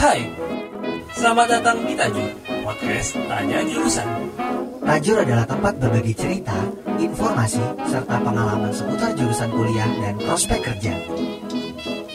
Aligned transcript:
Hai, 0.00 0.32
selamat 1.12 1.60
datang 1.60 1.84
di 1.84 1.92
Tajur, 1.92 2.32
podcast 2.64 3.20
Tanya 3.28 3.60
Jurusan. 3.68 4.08
Tajur 4.80 5.20
adalah 5.20 5.44
tempat 5.44 5.76
berbagi 5.76 6.16
cerita, 6.16 6.56
informasi, 6.96 7.60
serta 7.84 8.16
pengalaman 8.24 8.72
seputar 8.72 9.12
jurusan 9.12 9.52
kuliah 9.52 9.92
dan 10.00 10.16
prospek 10.24 10.64
kerja. 10.64 10.96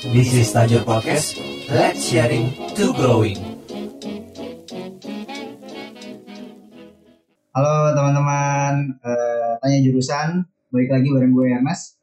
This 0.02 0.34
is 0.34 0.50
Tajur 0.50 0.82
Podcast, 0.82 1.38
let's 1.70 2.10
sharing 2.10 2.58
to 2.74 2.90
growing. 2.98 3.38
Halo 7.54 7.94
teman-teman, 7.94 8.98
eh, 8.98 9.62
tanya 9.62 9.80
jurusan, 9.86 10.42
balik 10.74 10.90
lagi 10.90 11.08
bareng 11.14 11.38
gue 11.38 11.46
Ernest. 11.54 12.02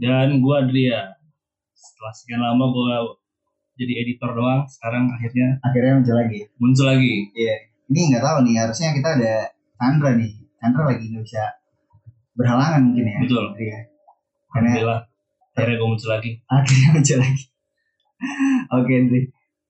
dan 0.00 0.40
gue 0.40 0.54
Adria 0.56 1.20
setelah 1.76 2.14
sekian 2.16 2.40
lama 2.40 2.70
gue 2.72 3.17
jadi 3.78 3.92
editor 4.02 4.30
doang 4.32 4.66
sekarang 4.66 5.06
akhirnya 5.08 5.62
Akhirnya 5.62 5.92
muncul 5.96 6.16
lagi. 6.16 6.40
muncul 6.58 6.84
lagi 6.84 7.14
Iya, 7.32 7.54
ini 7.86 8.00
nggak 8.10 8.20
tahu 8.20 8.38
nih, 8.42 8.54
harusnya 8.58 8.88
kita 8.92 9.08
ada 9.14 9.34
Chandra 9.74 10.10
nih. 10.12 10.32
Chandra 10.58 10.82
lagi 10.84 11.04
nggak 11.06 11.22
bisa 11.22 11.42
berhalangan 12.34 12.80
mungkin 12.84 13.04
ya. 13.04 13.18
Betul. 13.22 13.44
Iya, 13.56 13.78
alhamdulillah 14.50 15.00
akhirnya 15.52 15.76
gue 15.76 15.88
muncul 15.88 16.10
lagi 16.10 16.30
akhirnya 16.44 16.88
muncul 16.92 17.18
lagi. 17.18 17.42
Oke, 18.76 18.94
Dri. 19.04 19.20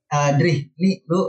Eh, 0.09 0.31
Dri, 0.35 0.53
ini 0.75 0.91
lu 1.05 1.21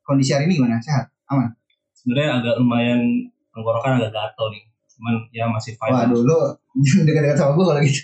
kondisi 0.00 0.32
hari 0.32 0.44
ini 0.44 0.56
gimana? 0.56 0.80
Sehat? 0.80 1.12
Aman? 1.26 1.52
sebenarnya 1.94 2.30
agak 2.36 2.54
lumayan 2.58 3.00
tenggorokan 3.48 3.96
agak 3.96 4.12
gatel 4.12 4.46
nih 4.50 4.60
cuman 4.90 5.14
ya 5.30 5.48
masih 5.48 5.72
fine 5.72 5.88
Waduh, 5.90 6.20
lu 6.20 6.38
dekat-dekat 7.08 7.32
sama 7.34 7.52
gue 7.52 7.64
kalau 7.64 7.80
gitu. 7.80 8.02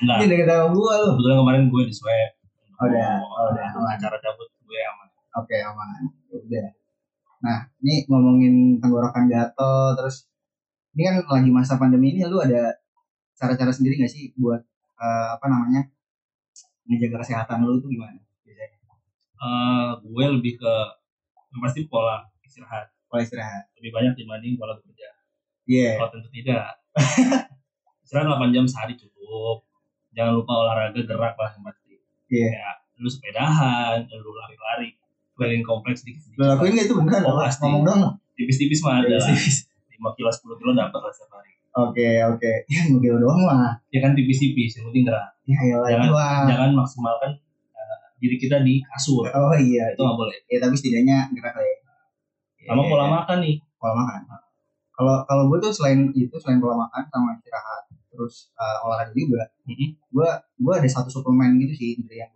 enggak 0.00 0.16
Ini 0.18 0.26
dekat 0.26 0.48
sama 0.48 0.66
gue 0.70 0.92
lu. 0.94 1.08
kebetulan 1.12 1.36
kemarin 1.38 1.62
gue 1.68 1.82
di 1.84 1.92
swab 1.92 2.30
Oh, 2.84 2.88
udah. 2.92 3.08
Oh, 3.18 3.46
udah. 3.50 3.66
Aman. 3.72 3.96
acara 3.96 4.16
cabut 4.20 4.48
gue 4.54 4.80
aman 4.82 5.08
Oke, 5.34 5.56
aman. 5.58 5.86
Ya 6.28 6.36
Udah. 6.38 6.66
Nah, 7.40 7.58
ini 7.80 8.04
ngomongin 8.06 8.54
tenggorokan 8.78 9.26
gatel, 9.26 9.96
terus 9.96 10.28
ini 10.92 11.02
kan 11.04 11.14
lagi 11.26 11.50
masa 11.50 11.74
pandemi 11.74 12.12
ini, 12.12 12.24
lu 12.24 12.38
ada 12.38 12.76
cara-cara 13.34 13.68
sendiri 13.68 13.98
gak 13.98 14.08
sih 14.08 14.30
buat 14.34 14.62
eh, 14.94 15.28
apa 15.34 15.46
namanya 15.48 15.90
menjaga 16.84 17.20
kesehatan 17.20 17.64
lu 17.64 17.80
tuh 17.80 17.88
gimana? 17.88 18.20
Biasanya 18.44 18.78
Eh, 19.34 19.90
gue 20.00 20.24
lebih 20.38 20.56
ke 20.56 20.74
yang 21.50 21.60
pasti 21.60 21.84
pola 21.84 22.24
istirahat 22.40 22.88
pola 23.06 23.20
istirahat. 23.20 23.68
lebih 23.78 23.90
banyak 23.92 24.14
dibanding 24.16 24.54
pola 24.56 24.74
bekerja 24.74 25.06
Iya. 25.64 25.98
kalau 25.98 26.10
tentu 26.10 26.28
tidak 26.32 26.80
istirahat 28.00 28.26
8 28.30 28.54
jam 28.54 28.64
sehari 28.64 28.94
cukup 28.96 29.62
jangan 30.10 30.38
lupa 30.38 30.52
olahraga 30.54 30.96
gerak 30.98 31.34
lah 31.36 31.50
yang 31.52 31.62
pasti 31.62 31.94
Iya. 32.26 32.48
ya 32.56 32.70
lu 32.96 33.08
sepedahan 33.08 33.98
lu 34.06 34.30
lari-lari 34.32 34.94
keliling 35.34 35.62
kompleks 35.62 36.00
Lu 36.00 36.14
sedikit-sedikit 36.14 36.46
lakuin 36.46 36.72
gak 36.72 36.86
itu 36.86 36.94
beneran? 36.94 37.22
Oh, 37.24 37.36
pasti. 37.36 37.62
Ngomong 37.62 37.82
dong. 37.82 38.00
tipis-tipis 38.34 38.80
mah 38.80 38.98
ada. 39.00 39.14
5 39.14 39.30
kilo 40.12 40.28
10 40.28 40.58
kilo 40.58 40.70
dapat 40.72 41.00
lah 41.00 41.10
setiap 41.10 41.30
hari 41.34 41.54
Oke, 41.76 42.06
oke. 42.24 42.52
Ya, 42.66 42.80
mungkin 42.86 43.18
doang 43.18 43.40
mah. 43.42 43.74
ya 43.88 43.98
kan 43.98 44.12
tipis-tipis 44.12 44.74
yang 44.74 44.86
penting 44.88 45.04
gerak 45.04 45.26
Ya, 45.42 45.58
iyalah 45.60 45.88
Jangan- 45.88 46.46
jangan 46.48 46.70
maksimalkan 46.72 47.30
eh, 47.70 47.96
diri 48.16 48.36
kita 48.36 48.60
di 48.60 48.78
kasur 48.84 49.26
Oh 49.28 49.54
iya, 49.54 49.90
itu 49.90 49.98
nggak 49.98 50.16
boleh 50.16 50.38
ya 50.46 50.58
tapi 50.58 50.74
setidaknya 50.74 51.30
gerak 51.30 51.52
lah 51.52 51.62
ya. 51.62 51.76
sama 52.64 52.80
Iya. 52.80 52.88
pola 52.88 53.06
makan 53.12 53.36
nih 53.40 53.54
pola 53.76 53.92
makan. 53.96 54.20
Kalau 54.90 55.14
kalau 55.24 55.42
gue 55.46 55.58
tuh 55.60 55.70
selain 55.70 56.08
itu 56.10 56.32
selain 56.36 56.58
pola 56.58 56.78
makan 56.80 57.02
sama 57.04 57.34
istirahat 57.34 57.82
terus 58.08 58.48
eh, 58.52 58.78
olahraga 58.80 59.10
juga, 59.12 59.42
Mhm. 59.64 59.86
gue 60.08 60.28
gue 60.56 60.72
ada 60.72 60.86
satu 60.86 61.06
suplemen 61.08 61.58
gitu 61.58 61.74
sih 61.74 61.90
dari 62.00 62.18
yang. 62.20 62.30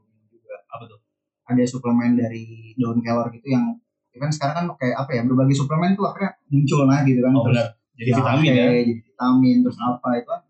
Apa 0.69 0.85
tuh? 0.85 1.01
Ada 1.49 1.65
suplemen 1.65 2.17
dari 2.17 2.77
daun 2.77 3.01
kelor 3.01 3.33
gitu 3.33 3.49
yang 3.49 3.77
ya 4.13 4.19
kan 4.21 4.31
sekarang 4.33 4.55
kan 4.57 4.67
kayak 4.77 4.97
apa 5.01 5.11
ya 5.17 5.23
berbagai 5.25 5.57
suplemen 5.57 5.97
tuh 5.97 6.09
akhirnya 6.09 6.37
muncul 6.53 6.85
lah 6.85 7.01
gitu 7.05 7.21
kan. 7.25 7.33
oh 7.33 7.45
Terus 7.49 7.57
benar. 7.57 7.69
Jadi 7.99 8.11
jahe, 8.15 8.19
vitamin 8.23 8.47
ya. 8.47 8.65
jadi 8.71 8.95
vitamin 9.03 9.57
terus 9.67 9.79
apa 9.83 10.09
itu 10.15 10.29
kan 10.31 10.43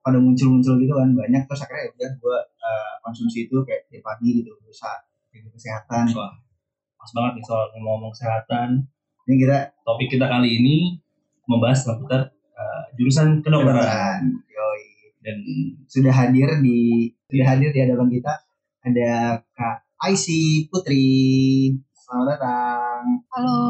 pada 0.00 0.18
muncul-muncul 0.22 0.74
gitu 0.80 0.92
kan 0.94 1.08
banyak. 1.12 1.42
Terus 1.44 1.60
akhirnya 1.66 1.82
ya 1.84 1.90
udah 1.92 2.10
gue 2.16 2.38
eh, 2.64 2.92
konsumsi 3.04 3.38
itu 3.50 3.56
kayak 3.66 3.82
tiap 3.92 4.02
pagi 4.06 4.28
gitu 4.40 4.50
berusaha 4.62 4.96
jaga 5.34 5.48
kesehatan. 5.52 6.04
Wah, 6.16 6.32
pas 6.96 7.10
banget 7.12 7.32
nih 7.38 7.44
soal 7.44 7.66
ngomong 7.76 8.12
kesehatan. 8.14 8.68
Ini 9.28 9.34
kita 9.36 9.58
topik 9.84 10.08
kita 10.08 10.24
kali 10.24 10.48
ini 10.62 10.76
membahas 11.44 11.84
seputar 11.84 12.32
eh, 12.32 12.82
jurusan 12.96 13.44
kedokteran. 13.44 14.46
Dan 15.18 15.44
sudah 15.84 16.14
hadir 16.14 16.48
di 16.64 17.10
sudah 17.28 17.46
hadir 17.52 17.68
di 17.68 17.84
hadapan 17.84 18.08
kita 18.08 18.47
ada 18.88 19.44
Kak 19.52 19.84
Aisy 20.08 20.64
Putri. 20.72 21.76
Selamat 21.92 22.40
datang. 22.40 23.20
Halo, 23.36 23.60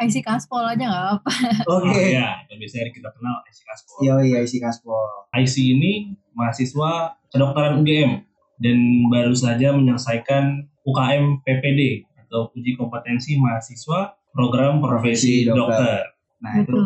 IC 0.00 0.24
Kaspol 0.24 0.64
aja 0.64 0.80
nggak 0.80 1.06
apa. 1.20 1.32
Oke. 1.76 1.92
oh, 1.92 2.00
ya 2.00 2.40
yang 2.48 2.56
biasanya 2.56 2.88
kita 2.88 3.12
kenal 3.12 3.44
IC 3.44 3.58
Kaspol 3.68 3.96
Yoi 4.00 4.32
Aisy 4.32 4.56
Kaspol. 4.56 5.28
IC 5.36 5.76
ini 5.76 6.16
mahasiswa 6.32 7.20
kedokteran 7.28 7.84
UGM 7.84 8.24
dan 8.64 8.78
baru 9.12 9.36
saja 9.36 9.76
menyelesaikan 9.76 10.72
UKM 10.88 11.44
PPD 11.44 12.08
atau 12.24 12.48
uji 12.56 12.80
kompetensi 12.80 13.36
mahasiswa 13.36 14.16
program 14.32 14.80
profesi 14.80 15.44
Profesi 15.44 15.52
dokter. 15.52 15.68
dokter. 15.68 16.00
Nah 16.40 16.52
itu 16.64 16.80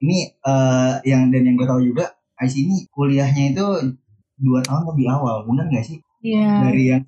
ini 0.00 0.32
eh, 0.32 0.94
yang 1.04 1.28
dan 1.28 1.44
yang 1.44 1.60
gue 1.60 1.68
tahu 1.68 1.92
juga 1.92 2.16
Aisy 2.40 2.64
ini 2.64 2.88
kuliahnya 2.88 3.52
itu 3.52 3.66
dua 4.40 4.60
tahun 4.64 4.96
lebih 4.96 5.08
awal, 5.12 5.44
benar 5.48 5.68
nggak 5.68 5.84
sih? 5.84 6.00
Iya, 6.24 6.70
Dari 6.70 6.82
yang 6.92 7.04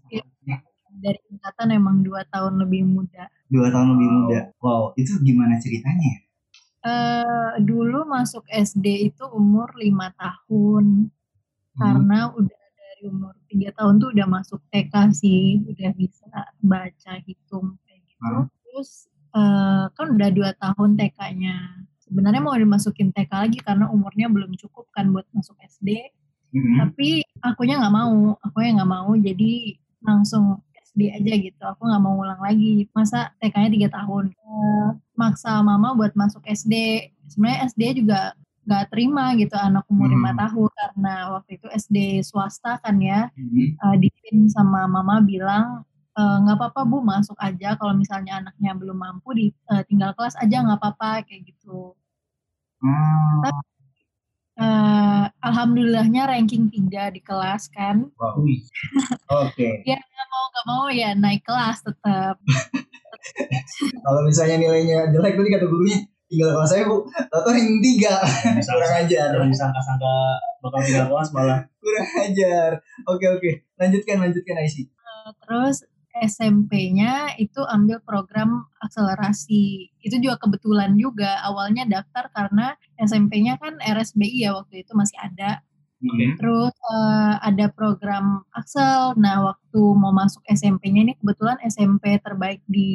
dari 0.99 1.19
tingkatan 1.31 1.69
emang 1.71 2.03
dua 2.03 2.27
tahun 2.27 2.59
lebih 2.59 2.83
muda. 2.83 3.31
dua 3.49 3.71
tahun 3.71 3.97
lebih 3.97 4.09
muda. 4.11 4.41
Wow, 4.59 4.93
itu 4.99 5.15
gimana 5.23 5.57
ceritanya? 5.63 6.03
ya? 6.03 6.19
Eh 6.89 7.53
dulu 7.63 8.03
masuk 8.07 8.43
SD 8.51 9.11
itu 9.11 9.25
umur 9.31 9.71
lima 9.79 10.11
tahun, 10.19 11.11
karena 11.79 12.35
udah 12.35 12.63
dari 12.75 13.03
umur 13.07 13.35
tiga 13.47 13.71
tahun 13.79 14.03
tuh 14.03 14.11
udah 14.11 14.27
masuk 14.27 14.61
TK 14.75 14.95
sih, 15.15 15.63
udah 15.71 15.91
bisa 15.95 16.27
baca 16.59 17.13
hitung 17.23 17.79
kayak 17.87 18.01
gitu. 18.11 18.27
Hmm. 18.27 18.47
Terus 18.67 19.07
eh, 19.39 19.85
kan 19.95 20.07
udah 20.19 20.29
dua 20.35 20.51
tahun 20.59 20.99
TK-nya. 20.99 21.57
Sebenarnya 22.03 22.41
mau 22.43 22.57
dimasukin 22.57 23.13
TK 23.15 23.31
lagi 23.33 23.59
karena 23.63 23.87
umurnya 23.93 24.27
belum 24.33 24.57
cukup 24.59 24.89
kan 24.91 25.13
buat 25.15 25.29
masuk 25.31 25.55
SD. 25.63 26.11
Mhm. 26.48 26.76
tapi 26.81 27.09
akunya 27.41 27.76
nggak 27.78 27.94
mau 27.94 28.16
akunya 28.41 28.70
nggak 28.81 28.91
mau 28.91 29.10
jadi 29.14 29.53
langsung 30.00 30.44
SD 30.86 31.00
aja 31.12 31.32
gitu 31.38 31.62
aku 31.62 31.82
nggak 31.84 32.03
mau 32.03 32.16
ulang 32.16 32.41
lagi 32.41 32.88
masa 32.91 33.31
TK-nya 33.38 33.70
tiga 33.70 33.88
tahun 33.92 34.32
Eh, 34.32 34.88
maksa 35.14 35.60
mama 35.60 35.92
buat 35.92 36.16
masuk 36.16 36.41
SD 36.42 36.75
sebenarnya 37.28 37.69
SD 37.69 37.82
juga 38.00 38.32
nggak 38.64 38.84
terima 38.91 39.32
gitu 39.34 39.54
anak 39.54 39.84
umur 39.86 40.09
lima 40.09 40.32
Hmm. 40.32 40.41
tahun 40.42 40.69
karena 40.72 41.14
waktu 41.32 41.50
itu 41.54 41.66
SD 41.70 41.97
swasta 42.22 42.80
kan 42.80 42.97
ya 42.98 43.28
Mhm. 43.34 43.65
Eh, 43.78 43.97
dipin 43.98 44.48
sama 44.48 44.84
mama 44.86 45.20
bilang 45.20 45.84
"Eh, 46.16 46.36
nggak 46.42 46.56
apa-apa 46.59 46.82
bu 46.82 46.98
masuk 46.98 47.36
aja 47.38 47.76
kalau 47.76 47.94
misalnya 47.94 48.41
anaknya 48.41 48.72
belum 48.75 48.98
mampu 48.98 49.28
di 49.32 49.47
eh, 49.70 49.82
tinggal 49.84 50.10
kelas 50.12 50.34
aja 50.34 50.65
nggak 50.65 50.80
apa-apa 50.80 51.22
kayak 51.22 51.44
gitu 51.47 51.92
Hmm. 52.80 53.42
Eh, 54.59 55.25
alhamdulillahnya 55.39 56.27
ranking 56.27 56.67
3 56.67 57.15
di 57.15 57.23
kelas 57.23 57.71
kan 57.71 58.11
Wow. 58.19 58.43
Oke. 59.47 59.69
mau 60.29 60.45
nggak 60.51 60.67
mau 60.67 60.85
ya 60.91 61.15
naik 61.15 61.47
kelas 61.47 61.79
tetap 61.87 62.37
Kalau 64.05 64.21
misalnya 64.27 64.59
nilainya 64.59 65.15
jelek 65.15 65.39
tadi 65.39 65.49
kata 65.55 65.67
gurunya 65.71 65.99
tinggal 66.29 66.59
kelas 66.59 66.71
saya 66.75 66.85
bu, 66.91 67.07
tahu 67.31 67.55
yang 67.55 67.81
tiga 67.81 68.15
kurang 68.61 68.95
ajar. 69.07 69.29
jangan 69.33 69.49
disangka-sangka 69.49 70.15
bakal 70.61 70.81
tinggal 70.85 71.07
kelas 71.07 71.29
malah 71.33 71.61
kurang 71.79 72.09
ajar. 72.27 72.71
Oke 73.07 73.27
oke, 73.31 73.51
lanjutkan 73.79 74.17
lanjutkan 74.21 74.59
Aisy. 74.59 74.91
terus 75.45 75.85
SMP-nya 76.25 77.39
itu 77.39 77.61
ambil 77.67 78.03
program 78.03 78.66
akselerasi. 78.83 79.92
Itu 80.03 80.19
juga 80.19 80.39
kebetulan 80.42 80.98
juga 80.98 81.39
awalnya 81.45 81.87
daftar 81.87 82.31
karena 82.34 82.75
SMP-nya 82.98 83.59
kan 83.59 83.78
RSBI 83.78 84.48
ya 84.48 84.57
waktu 84.57 84.83
itu 84.87 84.92
masih 84.95 85.19
ada. 85.21 85.63
Oke. 85.98 86.39
terus 86.39 86.75
eh, 86.95 87.34
ada 87.42 87.66
program 87.75 88.47
Axel. 88.54 89.19
Nah 89.19 89.42
waktu 89.51 89.83
mau 89.98 90.15
masuk 90.15 90.47
SMP-nya 90.47 91.10
ini 91.10 91.15
kebetulan 91.19 91.59
SMP 91.66 92.22
terbaik 92.22 92.63
di 92.71 92.91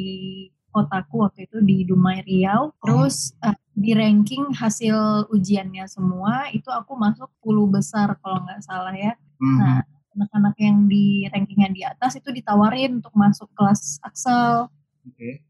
kotaku 0.72 1.28
waktu 1.28 1.44
itu 1.46 1.60
di 1.60 1.84
Dumai 1.84 2.24
Riau. 2.24 2.72
Terus 2.80 3.36
eh, 3.44 3.52
di 3.76 3.92
ranking 3.92 4.56
hasil 4.56 5.28
ujiannya 5.28 5.84
semua 5.84 6.48
itu 6.56 6.72
aku 6.72 6.96
masuk 6.96 7.28
10 7.44 7.76
besar 7.76 8.08
kalau 8.24 8.40
nggak 8.40 8.64
salah 8.64 8.96
ya. 8.96 9.12
Mhm. 9.36 9.56
Nah, 9.60 9.80
anak-anak 10.14 10.54
yang 10.62 10.86
di 10.86 11.26
rankingnya 11.26 11.70
di 11.74 11.82
atas 11.82 12.16
itu 12.18 12.30
ditawarin 12.30 13.02
untuk 13.02 13.14
masuk 13.14 13.50
kelas 13.52 13.98
Axel. 14.00 14.70
Oke. 15.04 15.42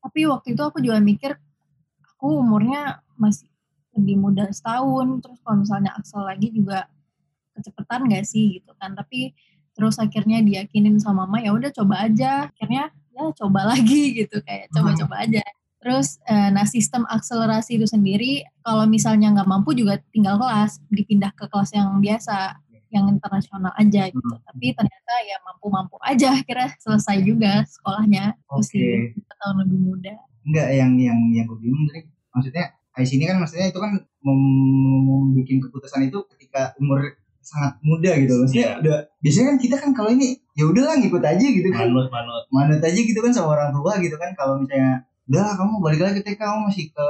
Tapi 0.00 0.20
waktu 0.26 0.56
itu 0.56 0.62
aku 0.64 0.80
juga 0.80 0.96
mikir, 0.98 1.36
aku 2.02 2.40
umurnya 2.40 3.04
masih 3.20 3.52
lebih 3.92 4.16
muda 4.16 4.48
setahun, 4.48 5.20
terus 5.20 5.38
kalau 5.44 5.60
misalnya 5.60 5.92
Axel 5.92 6.24
lagi 6.24 6.48
juga 6.48 6.88
kecepatan 7.52 8.08
gak 8.08 8.24
sih 8.24 8.60
gitu 8.60 8.72
kan. 8.80 8.96
Tapi 8.96 9.36
terus 9.80 9.96
akhirnya 9.96 10.44
diyakinin 10.44 10.98
sama 11.00 11.24
mama 11.24 11.40
ya 11.40 11.56
udah 11.56 11.70
coba 11.72 12.04
aja 12.04 12.52
akhirnya 12.52 12.92
ya 13.16 13.22
coba 13.32 13.72
lagi 13.72 14.10
gitu 14.20 14.42
kayak 14.44 14.68
coba-coba 14.74 15.14
aja 15.24 15.40
terus 15.80 16.20
eh, 16.28 16.52
nah 16.52 16.68
sistem 16.68 17.08
akselerasi 17.08 17.80
itu 17.80 17.88
sendiri 17.88 18.44
kalau 18.60 18.84
misalnya 18.84 19.32
nggak 19.32 19.48
mampu 19.48 19.72
juga 19.72 19.96
tinggal 20.12 20.36
kelas 20.36 20.84
dipindah 20.92 21.32
ke 21.32 21.48
kelas 21.48 21.72
yang 21.72 21.96
biasa 22.04 22.60
yang 22.90 23.06
internasional 23.10 23.72
aja 23.78 24.10
gitu. 24.10 24.34
Tapi 24.44 24.66
ternyata 24.74 25.12
ya 25.26 25.38
mampu-mampu 25.46 25.96
aja 26.02 26.34
akhirnya 26.34 26.70
selesai 26.82 27.22
juga 27.22 27.62
sekolahnya. 27.66 28.34
Oke. 28.50 28.62
usia 28.62 29.34
tahun 29.40 29.56
lebih 29.66 29.78
muda. 29.80 30.14
Enggak 30.44 30.68
yang 30.74 30.92
yang 30.98 31.18
yang 31.32 31.44
gue 31.46 31.58
bingung 31.62 31.86
tadi. 31.88 32.06
Maksudnya 32.34 32.64
IC 32.98 33.10
ini 33.16 33.24
kan 33.30 33.38
maksudnya 33.38 33.66
itu 33.70 33.78
kan 33.78 33.92
membuat 34.20 35.46
keputusan 35.46 36.10
itu 36.10 36.18
ketika 36.36 36.74
umur 36.82 37.16
sangat 37.40 37.80
muda 37.80 38.12
gitu 38.20 38.36
maksudnya 38.36 38.76
Iya. 38.76 38.80
udah 38.84 38.96
biasanya 39.24 39.46
kan 39.48 39.56
kita 39.58 39.76
kan 39.80 39.90
kalau 39.96 40.10
ini 40.12 40.38
ya 40.52 40.68
udahlah 40.68 40.94
ngikut 41.00 41.24
aja 41.24 41.46
gitu 41.46 41.68
kan. 41.72 41.88
Manut 41.88 42.12
manut. 42.12 42.44
Manut 42.52 42.80
aja 42.84 43.00
gitu 43.00 43.16
kan 43.16 43.32
sama 43.32 43.56
orang 43.56 43.72
tua 43.72 43.96
gitu 43.98 44.16
kan. 44.20 44.30
Kalau 44.36 44.60
misalnya 44.60 45.08
udah 45.30 45.42
lah, 45.46 45.54
kamu 45.56 45.72
balik 45.78 46.00
lagi 46.02 46.14
ketika 46.20 46.50
kamu 46.50 46.58
masih 46.68 46.86
ke 46.90 47.06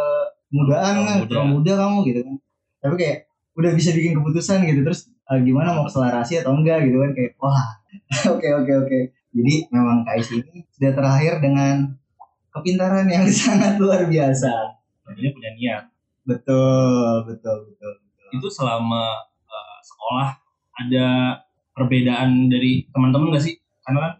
mudaan 0.53 0.95
kan 1.09 1.17
muda. 1.25 1.41
muda 1.49 1.73
kamu 1.83 1.99
gitu 2.07 2.21
kan. 2.23 2.35
Tapi 2.81 2.95
kayak 3.01 3.19
udah 3.59 3.71
bisa 3.75 3.91
bikin 3.91 4.13
keputusan 4.17 4.59
gitu. 4.69 4.81
Terus 4.87 5.01
eh, 5.31 5.41
gimana 5.47 5.79
mau 5.79 5.87
akselerasi 5.87 6.43
atau 6.43 6.59
enggak 6.59 6.83
gitu 6.87 6.99
kan 6.99 7.11
kayak 7.15 7.33
wah 7.39 7.81
oke 8.35 8.49
oke 8.65 8.73
oke. 8.87 8.99
Jadi 9.31 9.55
memang 9.71 10.03
KIC 10.03 10.43
ini 10.43 10.67
sudah 10.75 10.91
terlahir 10.91 11.39
dengan 11.39 11.95
kepintaran 12.51 13.07
yang 13.07 13.27
sangat 13.35 13.79
luar 13.79 14.11
biasa. 14.11 14.51
Tentunya 15.07 15.31
punya 15.31 15.51
niat. 15.55 15.83
Betul 16.27 17.27
betul 17.27 17.57
betul, 17.71 17.91
betul. 17.99 18.37
itu 18.39 18.47
selama 18.47 19.27
uh, 19.51 19.79
sekolah 19.83 20.39
ada 20.87 21.07
perbedaan 21.75 22.51
dari 22.51 22.87
teman-teman 22.91 23.35
gak 23.35 23.45
sih? 23.47 23.55
Karena 23.87 23.99
kan 24.07 24.13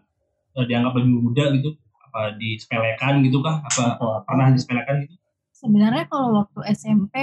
uh, 0.59 0.65
dianggap 0.67 0.93
lebih 0.99 1.11
muda 1.19 1.43
gitu 1.55 1.75
apa 2.11 2.35
disepelekan 2.35 3.23
gitu 3.23 3.39
kah? 3.39 3.63
Apa 3.63 4.23
pernah 4.27 4.51
disepelekan 4.51 5.07
gitu? 5.07 5.15
Sebenarnya 5.55 6.09
kalau 6.09 6.43
waktu 6.43 6.59
SMP 6.73 7.15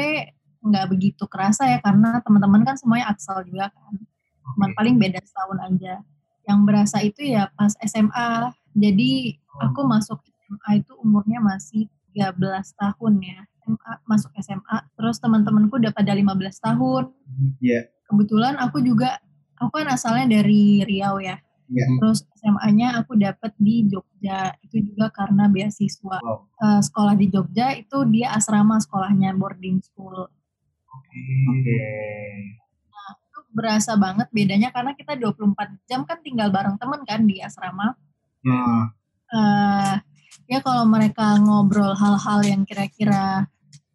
nggak 0.69 0.87
begitu 0.93 1.25
kerasa 1.25 1.67
ya 1.67 1.79
karena 1.81 2.21
teman-teman 2.23 2.63
kan 2.63 2.77
semuanya 2.77 3.13
aksal 3.13 3.41
juga 3.45 3.73
kan. 3.73 3.95
Cuman 4.55 4.71
paling 4.77 4.97
beda 4.97 5.21
setahun 5.25 5.59
aja. 5.65 5.95
Yang 6.49 6.59
berasa 6.65 6.97
itu 7.05 7.21
ya 7.25 7.53
pas 7.53 7.73
SMA 7.85 8.53
jadi 8.77 9.37
aku 9.61 9.81
masuk 9.85 10.23
SMA 10.25 10.71
itu 10.85 10.93
umurnya 11.03 11.43
masih 11.43 11.91
13 12.15 12.39
tahun 12.79 13.15
ya. 13.21 13.41
SMA, 13.69 13.93
masuk 14.09 14.33
SMA 14.41 14.77
terus 14.97 15.17
teman-temanku 15.21 15.77
udah 15.77 15.93
pada 15.93 16.13
15 16.17 16.57
tahun. 16.61 17.05
Iya. 17.61 17.89
kebetulan 18.09 18.57
aku 18.57 18.81
juga 18.81 19.21
aku 19.61 19.85
kan 19.85 19.93
asalnya 19.93 20.41
dari 20.41 20.81
Riau 20.89 21.21
ya. 21.21 21.37
Iya. 21.69 21.85
terus 22.01 22.25
SMA-nya 22.41 22.97
aku 22.97 23.13
dapat 23.21 23.53
di 23.61 23.85
Jogja. 23.85 24.57
Itu 24.65 24.81
juga 24.81 25.13
karena 25.13 25.53
beasiswa 25.53 26.17
Wow. 26.25 26.49
Eh, 26.49 26.81
sekolah 26.81 27.15
di 27.21 27.29
Jogja 27.29 27.77
itu 27.77 28.09
dia 28.09 28.33
asrama 28.33 28.81
sekolahnya 28.81 29.37
boarding 29.37 29.85
school 29.85 30.33
oke. 31.51 31.79
Itu 33.29 33.39
berasa 33.53 33.97
banget 33.97 34.29
bedanya 34.31 34.69
karena 34.71 34.93
kita 34.95 35.17
24 35.17 35.89
jam 35.89 36.05
kan 36.05 36.19
tinggal 36.21 36.49
bareng 36.53 36.77
temen 36.77 37.01
kan 37.05 37.25
di 37.25 37.41
asrama. 37.43 37.97
Nah, 38.45 38.93
eh 39.33 39.95
ya 40.49 40.59
kalau 40.65 40.89
mereka 40.89 41.37
ngobrol 41.37 41.93
hal-hal 41.93 42.41
yang 42.45 42.63
kira-kira 42.65 43.45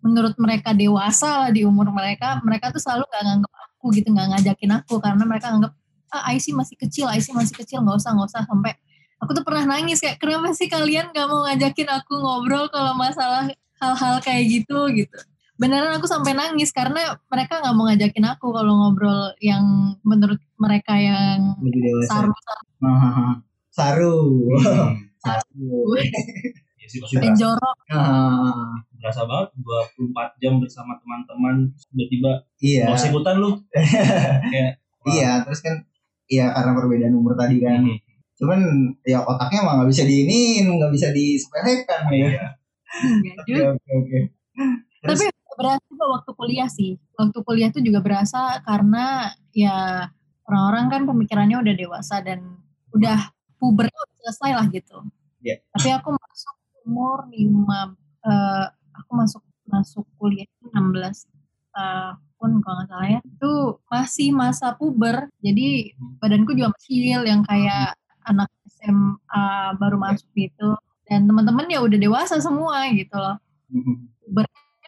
menurut 0.03 0.35
mereka 0.35 0.75
dewasa 0.75 1.47
lah 1.47 1.49
di 1.49 1.63
umur 1.63 1.89
mereka, 1.89 2.37
mereka 2.43 2.69
tuh 2.69 2.83
selalu 2.83 3.07
nggak 3.07 3.23
nganggap 3.23 3.53
aku 3.71 3.85
gitu, 3.95 4.07
nggak 4.11 4.27
ngajakin 4.35 4.71
aku 4.83 4.95
karena 4.99 5.23
mereka 5.23 5.47
anggap 5.49 5.71
ah 6.13 6.29
IC 6.29 6.53
masih 6.53 6.77
kecil, 6.77 7.09
IC 7.09 7.33
masih 7.33 7.55
kecil, 7.57 7.81
nggak 7.81 7.97
usah 7.97 8.11
nggak 8.13 8.29
usah 8.29 8.43
sampai 8.45 8.77
aku 9.23 9.31
tuh 9.31 9.43
pernah 9.47 9.63
nangis 9.63 10.03
kayak 10.03 10.19
kenapa 10.19 10.51
sih 10.51 10.67
kalian 10.67 11.09
nggak 11.15 11.27
mau 11.31 11.47
ngajakin 11.47 11.89
aku 11.89 12.13
ngobrol 12.19 12.67
kalau 12.67 12.93
masalah 12.99 13.47
hal-hal 13.79 14.15
kayak 14.19 14.43
gitu? 14.51 14.77
gitu. 14.91 15.17
Beneran 15.63 15.95
aku 15.95 16.07
sampai 16.11 16.35
nangis 16.35 16.75
karena 16.75 17.15
mereka 17.31 17.63
nggak 17.63 17.75
mau 17.75 17.87
ngajakin 17.87 18.27
aku 18.35 18.51
kalau 18.51 18.73
ngobrol 18.75 19.31
yang 19.39 19.95
menurut 20.03 20.43
mereka 20.59 20.99
yang 20.99 21.55
saru. 22.11 22.35
Saru. 23.71 24.17
Hmm. 24.59 24.93
saru 25.23 25.95
jorok. 27.39 27.77
Ah, 27.95 28.75
berasa 28.99 29.23
banget 29.23 29.55
24 29.95 30.43
jam 30.43 30.53
bersama 30.59 30.99
teman-teman 30.99 31.71
tiba-tiba 31.89 32.31
iya. 32.59 32.91
mau 32.91 32.99
ikutan 32.99 33.35
lu. 33.39 33.51
Kayak 34.51 34.83
iya 35.07 35.41
terus 35.47 35.63
kan 35.63 35.79
iya 36.27 36.51
karena 36.51 36.75
perbedaan 36.75 37.15
umur 37.15 37.39
tadi 37.39 37.63
kan. 37.63 37.87
Hmm. 37.87 37.99
cuman 38.33 38.59
ya 39.05 39.21
otaknya 39.23 39.61
mah 39.61 39.73
nggak 39.79 39.89
bisa 39.93 40.03
diinin 40.03 40.65
nggak 40.67 40.91
bisa 40.91 41.07
disepelekan. 41.15 42.11
Ya 42.11 42.59
Iya. 42.93 43.33
Ya, 43.49 43.73
oke 43.73 43.89
oke 43.89 44.19
Tapi 45.03 45.25
berasa 45.57 45.83
juga 45.89 46.05
waktu 46.19 46.31
kuliah 46.35 46.69
sih. 46.69 46.91
Waktu 47.17 47.37
kuliah 47.45 47.69
tuh 47.69 47.83
juga 47.83 47.99
berasa 48.03 48.59
karena 48.65 49.31
ya 49.55 50.07
orang-orang 50.47 50.85
kan 50.91 51.01
pemikirannya 51.07 51.57
udah 51.59 51.75
dewasa 51.75 52.19
dan 52.21 52.59
udah 52.93 53.31
puber 53.57 53.87
selesai 54.21 54.51
lah 54.55 54.65
gitu. 54.69 54.97
Iya. 55.43 55.59
Tapi 55.75 55.89
aku 55.95 56.09
masuk 56.15 56.55
umur 56.83 57.17
lima, 57.31 57.95
eh, 58.23 58.65
aku 58.95 59.11
masuk 59.15 59.41
masuk 59.63 60.05
kuliah 60.19 60.43
itu 60.43 60.67
16 60.75 61.25
tahun 61.73 62.51
kalau 62.61 62.75
nggak 62.83 62.89
salah 62.91 63.09
ya. 63.09 63.19
Itu 63.23 63.51
masih 63.87 64.29
masa 64.35 64.75
puber. 64.75 65.31
Jadi 65.39 65.95
badanku 66.19 66.53
juga 66.53 66.75
kecil 66.79 67.23
yang 67.25 67.41
kayak 67.47 67.95
anak 68.27 68.51
SMA 68.67 69.75
baru 69.79 69.97
masuk 69.99 70.27
gitu. 70.35 70.75
Dan 71.03 71.27
teman-teman 71.27 71.67
ya 71.67 71.83
udah 71.83 71.99
dewasa 71.99 72.39
semua 72.39 72.87
gitu 72.91 73.15
loh 73.15 73.35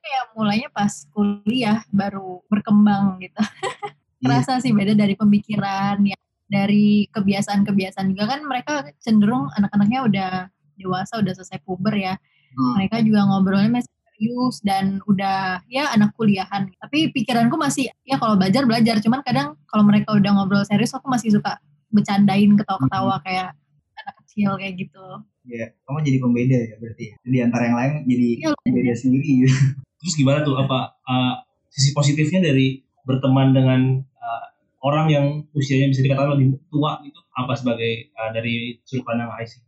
ya 0.05 0.21
mulainya 0.37 0.69
pas 0.69 0.91
kuliah 1.11 1.81
baru 1.89 2.45
berkembang 2.47 3.19
gitu. 3.19 3.41
Kerasa 4.23 4.61
sih 4.61 4.73
beda 4.73 4.93
dari 4.93 5.13
pemikiran 5.17 6.01
ya 6.05 6.17
dari 6.45 7.09
kebiasaan-kebiasaan 7.09 8.13
juga 8.13 8.37
kan 8.37 8.45
mereka 8.45 8.85
cenderung 9.01 9.49
anak-anaknya 9.57 9.99
udah 10.05 10.31
dewasa 10.77 11.19
udah 11.19 11.33
selesai 11.33 11.61
puber 11.65 11.97
ya. 11.97 12.13
Hmm. 12.55 12.79
Mereka 12.79 13.01
juga 13.03 13.25
ngobrolnya 13.25 13.81
masih 13.81 13.91
serius 14.15 14.63
dan 14.63 15.03
udah 15.09 15.65
ya 15.67 15.91
anak 15.91 16.13
kuliahan. 16.15 16.71
Tapi 16.79 17.11
pikiranku 17.11 17.57
masih 17.59 17.91
ya 18.07 18.15
kalau 18.21 18.39
belajar 18.39 18.63
belajar 18.63 19.01
cuman 19.01 19.25
kadang 19.25 19.59
kalau 19.67 19.83
mereka 19.83 20.15
udah 20.15 20.31
ngobrol 20.31 20.63
serius 20.63 20.95
aku 20.95 21.09
masih 21.09 21.33
suka 21.35 21.59
bercandain 21.91 22.55
ketawa-ketawa 22.55 23.19
kayak 23.25 23.55
anak 23.99 24.15
kecil 24.23 24.55
kayak 24.59 24.73
gitu. 24.79 25.05
Iya, 25.45 25.77
kamu 25.85 25.97
jadi 26.01 26.17
pembeda 26.17 26.57
ya 26.57 26.75
berarti 26.81 27.03
ya. 27.05 27.15
Di 27.21 27.39
antara 27.41 27.63
yang 27.69 27.77
lain 27.77 27.93
jadi 28.09 28.27
Iya, 28.41 28.49
pembeda 28.65 28.93
sendiri 28.97 29.29
gitu. 29.45 29.53
terus 30.05 30.15
gimana 30.15 30.45
tuh 30.45 30.61
apa 30.61 30.93
uh, 31.09 31.41
sisi 31.73 31.91
positifnya 31.97 32.45
dari 32.45 32.85
berteman 33.01 33.57
dengan 33.57 33.81
uh, 34.21 34.45
orang 34.85 35.09
yang 35.09 35.25
usianya 35.57 35.89
bisa 35.89 36.05
dikatakan 36.05 36.37
lebih 36.37 36.61
tua 36.69 37.01
gitu 37.01 37.17
apa 37.33 37.57
sebagai 37.57 38.13
uh, 38.13 38.29
dari 38.29 38.77
sudut 38.85 39.01
pandang 39.01 39.33
IC 39.41 39.65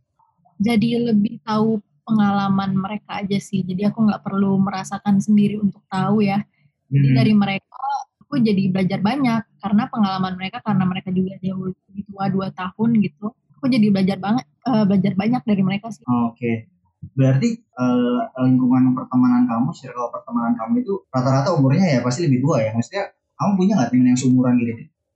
jadi 0.58 1.10
lebih 1.10 1.38
tahu 1.42 1.78
pengalaman 2.08 2.72
mereka 2.72 3.20
aja 3.20 3.36
sih. 3.36 3.60
Jadi 3.62 3.84
aku 3.84 4.08
nggak 4.08 4.24
perlu 4.24 4.56
merasakan 4.56 5.20
sendiri 5.20 5.60
untuk 5.60 5.84
tahu 5.92 6.24
ya. 6.24 6.40
Jadi 6.88 7.08
Hmm. 7.12 7.16
dari 7.20 7.32
mereka 7.36 7.84
aku 8.24 8.40
jadi 8.40 8.62
belajar 8.72 9.00
banyak 9.04 9.42
karena 9.60 9.84
pengalaman 9.92 10.34
mereka 10.40 10.64
karena 10.64 10.84
mereka 10.88 11.12
juga 11.12 11.36
jauh 11.40 11.68
lebih 11.68 12.02
tua 12.08 12.24
dua 12.32 12.48
tahun 12.56 12.90
gitu. 13.04 13.28
Aku 13.60 13.66
jadi 13.68 13.86
belajar 13.92 14.18
banget 14.18 14.44
eh, 14.48 14.84
belajar 14.88 15.12
banyak 15.14 15.42
dari 15.44 15.62
mereka 15.62 15.92
sih. 15.92 16.04
Oke. 16.08 16.68
Berarti 16.98 17.48
eh, 17.62 18.20
lingkungan 18.42 18.94
pertemanan 18.94 19.46
kamu, 19.46 19.70
circle 19.70 20.10
pertemanan 20.10 20.58
kamu 20.58 20.82
itu 20.82 20.94
rata-rata 21.14 21.54
umurnya 21.54 21.86
ya 21.86 21.98
pasti 22.02 22.26
lebih 22.26 22.42
tua 22.42 22.58
ya. 22.62 22.70
Maksudnya 22.74 23.14
kamu 23.38 23.50
punya 23.54 23.72
nggak 23.78 23.90
temen 23.94 24.06
yang 24.10 24.18
seumuran 24.18 24.54
gitu? 24.58 24.72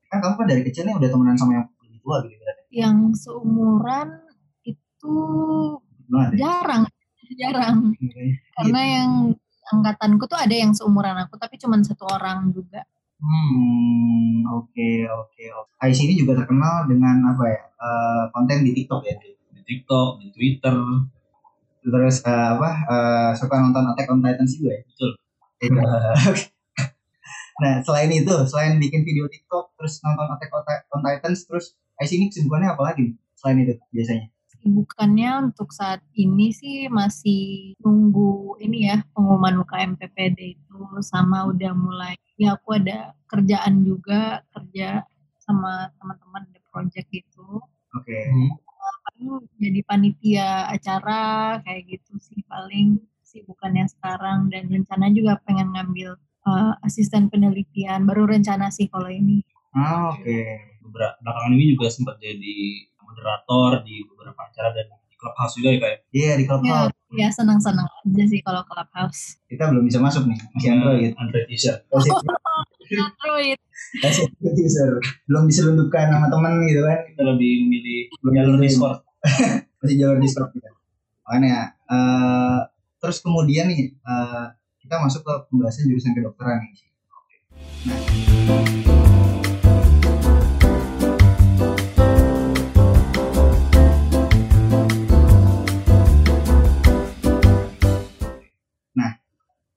Kan 0.06 0.18
kamu 0.22 0.34
kan 0.38 0.46
dari 0.46 0.62
kecilnya 0.62 0.94
udah 0.94 1.08
temenan 1.10 1.36
sama 1.38 1.52
yang 1.58 1.66
lebih 1.82 2.00
tua 2.02 2.16
gitu 2.22 2.34
berarti. 2.38 2.62
Yang 2.70 2.96
seumuran 3.26 4.08
itu 4.62 5.14
Banget 6.06 6.28
ya? 6.30 6.38
jarang, 6.46 6.82
jarang. 7.42 7.76
Oke. 7.98 8.24
Karena 8.54 8.80
yang 8.86 9.10
angkatanku 9.72 10.24
tuh 10.30 10.38
ada 10.38 10.54
yang 10.54 10.70
seumuran 10.70 11.16
aku 11.18 11.34
tapi 11.40 11.58
cuma 11.58 11.80
satu 11.82 12.06
orang 12.06 12.54
juga. 12.54 12.86
Hmm, 13.22 14.42
oke 14.50 14.90
oke 15.06 15.44
oke. 15.54 15.72
Ais 15.82 15.98
ini 16.02 16.18
juga 16.18 16.38
terkenal 16.42 16.86
dengan 16.90 17.22
apa 17.34 17.44
ya? 17.46 17.62
eh, 17.82 18.24
konten 18.30 18.62
di 18.62 18.70
TikTok 18.74 19.02
ya. 19.02 19.14
di 19.18 19.62
TikTok 19.62 20.18
di 20.22 20.28
Twitter 20.34 20.74
Terus 21.82 22.16
eh, 22.22 22.48
apa? 22.54 22.70
eh, 22.86 23.30
suka 23.38 23.54
nonton 23.58 23.84
Attack 23.94 24.08
on 24.10 24.22
Titans 24.22 24.52
juga 24.54 24.70
ya? 24.78 24.82
Betul. 24.86 25.10
Iya. 25.62 25.82
nah, 27.62 27.74
selain 27.86 28.10
itu, 28.10 28.34
selain 28.50 28.78
bikin 28.78 29.02
video 29.02 29.26
TikTok, 29.26 29.74
terus 29.78 29.98
nonton 30.02 30.26
Attack 30.34 30.50
on 30.54 30.62
Ti- 30.66 30.86
on 30.94 31.00
Titans, 31.02 31.40
terus 31.46 31.66
Ais 32.00 32.10
ini 32.14 32.32
kesibukannya 32.32 32.72
apa 32.74 32.82
lagi? 32.82 33.14
Selain 33.38 33.62
itu 33.62 33.74
biasanya? 33.94 34.26
Bukannya 34.62 35.50
untuk 35.50 35.74
saat 35.74 36.02
ini 36.14 36.54
sih 36.54 36.86
masih 36.86 37.74
nunggu 37.82 38.62
ini 38.62 38.86
ya 38.86 39.02
pengumuman 39.10 39.58
UKM 39.66 39.98
PPD 39.98 40.54
itu 40.54 40.78
sama 41.02 41.50
udah 41.50 41.74
mulai 41.74 42.14
ya 42.38 42.54
aku 42.54 42.78
ada 42.78 43.10
kerjaan 43.26 43.82
juga 43.82 44.46
kerja 44.54 45.02
sama 45.42 45.90
teman-teman 45.98 46.46
project 46.72 47.06
gitu. 47.12 47.60
Oke. 47.92 48.16
Paling 48.32 48.61
jadi 49.72 49.80
panitia 49.82 50.68
acara 50.68 51.22
kayak 51.64 51.88
gitu 51.88 52.12
sih 52.20 52.44
paling 52.44 53.00
sibukannya 53.24 53.88
sekarang 53.88 54.52
dan 54.52 54.68
rencana 54.68 55.08
juga 55.08 55.40
pengen 55.42 55.72
ngambil 55.72 56.12
uh, 56.44 56.76
asisten 56.84 57.26
penelitian 57.26 58.04
baru 58.04 58.28
rencana 58.28 58.68
sih 58.68 58.84
kalau 58.86 59.08
ini. 59.08 59.40
Ah, 59.72 60.12
oke. 60.12 60.38
Beberapa 60.84 61.16
belakangan 61.18 61.52
ini 61.56 61.72
juga 61.72 61.88
sempat 61.88 62.20
jadi 62.20 62.56
moderator 63.00 63.80
di 63.80 64.04
beberapa 64.04 64.36
acara 64.44 64.76
dan 64.76 64.92
di 65.08 65.16
clubhouse 65.16 65.56
juga 65.56 65.68
ya 65.72 65.78
kayak. 65.80 65.98
Iya 66.12 66.32
di 66.36 66.44
Ya, 66.44 66.48
Clubhouse. 66.52 66.92
ya 67.16 67.28
senang-senang 67.32 67.88
aja 67.88 68.24
sih 68.28 68.40
kalau 68.44 68.60
clubhouse. 68.68 69.40
Kita 69.48 69.72
belum 69.72 69.88
bisa 69.88 69.96
masuk 69.96 70.28
nih, 70.28 70.36
masih 70.52 70.68
Android. 70.70 71.10
Android 71.16 71.46
t-shirt. 71.48 71.80
Masih 72.92 73.00
Android. 73.00 73.56
masih 74.04 74.28
user. 74.60 75.00
Belum 75.24 75.48
diselundupkan 75.48 76.12
sama 76.12 76.28
temen 76.28 76.60
gitu 76.68 76.84
kan. 76.84 77.00
Kita 77.08 77.22
lebih 77.24 77.64
memilih 77.64 78.00
Belum 78.20 78.32
jalur. 78.36 78.56
Discord. 78.60 79.00
Masih 79.82 79.96
jalur 79.98 80.18
Discord 80.18 80.50
kita. 80.54 80.70
Makanya, 81.26 81.78
eh 81.90 82.60
terus 82.98 83.18
kemudian 83.22 83.70
nih, 83.70 83.94
eh, 83.94 84.46
kita 84.82 84.98
masuk 84.98 85.22
ke 85.22 85.34
pembahasan 85.50 85.86
jurusan 85.90 86.14
kedokteran 86.14 86.62
nih. 86.62 86.92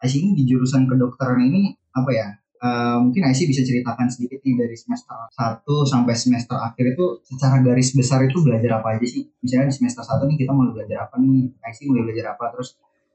Aisyah 0.05 0.21
ini 0.21 0.37
di 0.37 0.43
jurusan 0.45 0.85
kedokteran 0.85 1.41
ini 1.49 1.73
apa 1.97 2.11
ya? 2.13 2.29
Eh, 2.65 2.97
mungkin 2.97 3.21
Aisyah 3.21 3.45
bisa 3.45 3.61
ceritakan 3.61 4.09
sedikit 4.09 4.41
nih 4.41 4.57
dari 4.57 4.73
semester 4.73 5.13
1 5.37 5.61
sampai 5.85 6.13
semester 6.17 6.57
akhir 6.57 6.97
itu 6.97 7.21
secara 7.21 7.61
garis 7.61 7.93
besar 7.93 8.25
itu 8.25 8.41
belajar 8.41 8.81
apa 8.81 8.97
aja 8.97 9.05
sih? 9.05 9.29
Misalnya 9.45 9.69
di 9.69 9.75
semester 9.77 10.01
1 10.01 10.25
nih 10.25 10.37
kita 10.41 10.51
mulai 10.55 10.73
belajar 10.73 11.05
apa 11.05 11.21
nih? 11.21 11.53
Aisyah 11.61 11.85
mulai 11.93 12.03
belajar 12.09 12.25
apa? 12.33 12.45
Terus 12.57 12.69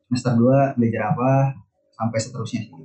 semester 0.07 0.33
2 0.38 0.78
belajar 0.78 1.02
apa? 1.11 1.30
Sampai 1.99 2.19
seterusnya 2.23 2.61
sih. 2.62 2.78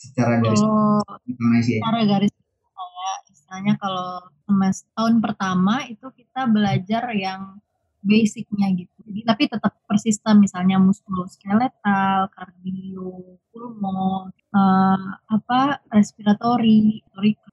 Secara 0.00 0.40
garis 0.40 0.62
Kalau 0.64 1.04
besar 1.28 1.60
secara 1.60 2.00
garis 2.08 2.32
besar, 2.32 3.12
istilahnya 3.28 3.74
kalau 3.76 4.10
semester 4.48 4.88
tahun 4.96 5.14
pertama 5.20 5.74
itu 5.92 6.06
kita 6.16 6.48
belajar 6.48 7.04
yang 7.12 7.60
basicnya 8.00 8.72
gitu. 8.72 8.96
Jadi 9.04 9.20
tapi 9.28 9.44
tetap 9.44 9.76
persistem 9.84 10.40
misalnya 10.40 10.80
muskuloskeletal, 10.80 12.32
kardio, 12.32 13.36
pulmon, 13.52 14.32
eh, 14.54 15.08
apa 15.28 15.60
respiratori, 15.92 17.04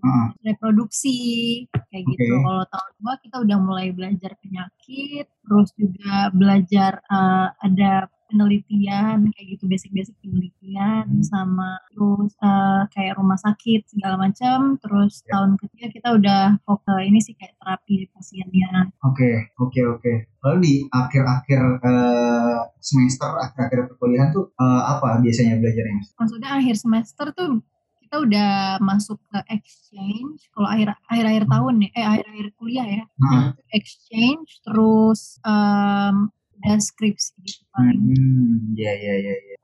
Ah, 0.05 0.29
reproduksi 0.45 1.17
kayak 1.89 2.03
gitu. 2.13 2.29
Oke. 2.29 2.43
Kalau 2.45 2.63
tahun 2.69 2.91
dua 3.01 3.13
kita 3.25 3.35
udah 3.41 3.57
mulai 3.57 3.87
belajar 3.89 4.31
penyakit, 4.37 5.25
terus 5.25 5.69
juga 5.75 6.29
belajar 6.29 7.01
eh, 7.01 7.47
ada 7.65 8.07
penelitian 8.27 9.29
kayak 9.29 9.47
gitu 9.51 9.63
basic-basic 9.65 10.15
penelitian 10.19 11.05
Hmm. 11.05 11.21
sama 11.21 11.77
terus 11.87 12.31
eh, 12.37 12.81
kayak 12.91 13.15
rumah 13.15 13.37
sakit 13.37 13.85
segala 13.87 14.15
macam. 14.19 14.75
Terus 14.77 15.21
Ya. 15.21 15.37
tahun 15.37 15.57
ketiga 15.57 15.87
kita 15.91 16.09
udah 16.13 16.41
fokus 16.61 17.01
ini 17.01 17.19
sih 17.19 17.33
kayak 17.33 17.55
terapi 17.55 18.09
pasiennya. 18.11 18.89
Oke, 19.01 19.49
oke, 19.57 19.81
oke. 19.91 20.13
Lalu 20.41 20.57
di 20.61 20.73
akhir-akhir 20.87 21.61
eh, 21.81 22.57
semester, 22.79 23.29
akhir-akhir 23.35 23.89
perkuliahan 23.89 24.29
tuh 24.31 24.51
eh, 24.53 24.81
apa 24.85 25.17
biasanya 25.19 25.57
belajarnya? 25.57 26.01
Maksudnya 26.15 26.49
akhir 26.53 26.75
semester 26.75 27.25
tuh 27.31 27.61
kita 28.01 28.21
udah 28.21 28.51
masuk 28.79 29.17
ke 29.27 29.39
exchange. 29.49 30.45
Kalau 30.53 30.69
akhir 30.69 30.93
akhir-akhir 31.09 31.43
tahun 31.49 31.73
ya, 31.81 31.89
eh 31.91 32.05
akhir-akhir 32.05 32.47
kuliah 32.53 32.85
ya. 32.85 33.03
Nah, 33.17 33.57
exchange 33.73 34.61
terus 34.61 35.41
em, 35.41 36.29
udah 36.65 36.79
skripsi 36.79 37.31
gitu 37.39 37.63
paling. 37.69 37.99
hmm, 38.01 38.73
ya, 38.73 38.91
ya, 38.91 39.13
ya, 39.15 39.33
ya. 39.35 39.55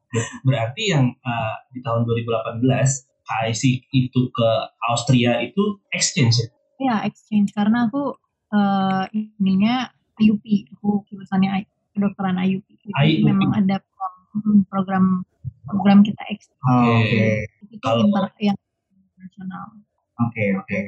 Berarti 0.41 0.83
yang 0.87 1.15
uh, 1.17 1.55
di 1.69 1.79
tahun 1.79 2.03
2018 2.03 2.61
KIC 3.23 3.63
itu 3.89 4.21
ke 4.29 4.49
Austria 4.85 5.39
itu 5.39 5.79
exchange 5.89 6.35
ya? 6.37 6.47
Ya 6.77 6.95
exchange 7.05 7.51
karena 7.51 7.87
aku 7.87 8.17
eh, 8.51 9.03
ininya 9.13 9.87
IUP, 10.17 10.43
aku 10.71 11.05
jurusannya 11.07 11.63
kedokteran 11.93 12.35
IUP. 12.37 12.67
Jadi 12.67 12.91
IUP. 12.91 13.23
memang 13.23 13.55
ada 13.55 13.79
program 14.67 15.23
program, 15.63 16.03
kita 16.03 16.19
exchange 16.27 16.59
Oh, 16.61 16.99
Oke. 16.99 17.07
Oke, 17.07 17.25
itu 17.69 17.75
Kalau- 17.79 18.03
inter 18.03 18.25
yang 18.43 18.57
internasional. 18.99 19.65
oke, 20.19 20.43
oke. 20.59 20.79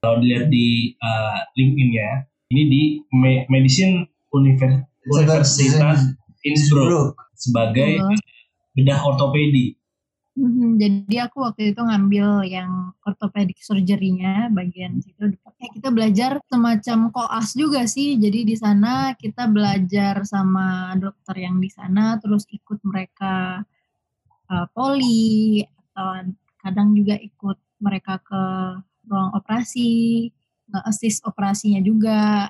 Kalau 0.00 0.16
dilihat 0.18 0.48
di 0.48 0.96
uh, 0.96 1.38
LinkedIn 1.52 1.90
ya, 1.92 2.10
ini 2.48 2.62
di 2.64 2.82
Me- 3.12 3.44
Medicine 3.46 4.08
Univer- 4.32 4.88
Universitas 5.08 6.12
Innsbruck 6.44 7.16
sebagai 7.36 8.00
Terus, 8.00 8.20
bedah 8.76 9.00
ortopedi. 9.04 9.76
mhm, 10.36 10.80
jadi 10.80 11.28
aku 11.28 11.44
waktu 11.44 11.74
itu 11.74 11.80
ngambil 11.84 12.48
yang 12.48 12.96
orthopedic 13.04 13.60
surgery-nya 13.60 14.48
bagian 14.52 15.00
situ. 15.04 15.36
Kayak 15.60 15.72
kita 15.76 15.88
belajar 15.92 16.32
semacam 16.48 16.98
koas 17.12 17.52
juga 17.52 17.84
sih. 17.84 18.16
Jadi 18.16 18.48
di 18.48 18.56
sana 18.56 19.12
kita 19.18 19.50
belajar 19.50 20.24
sama 20.24 20.96
dokter 20.96 21.44
yang 21.44 21.60
di 21.60 21.68
sana, 21.68 22.16
terus 22.22 22.48
ikut 22.48 22.80
mereka 22.86 23.60
uh, 24.48 24.66
poli 24.72 25.60
atau 25.92 26.32
kadang 26.60 26.96
juga 26.96 27.20
ikut 27.20 27.58
mereka 27.80 28.20
ke 28.20 28.42
ruang 29.08 29.32
operasi, 29.36 30.28
nge-assist 30.70 31.26
operasinya 31.26 31.80
juga. 31.82 32.48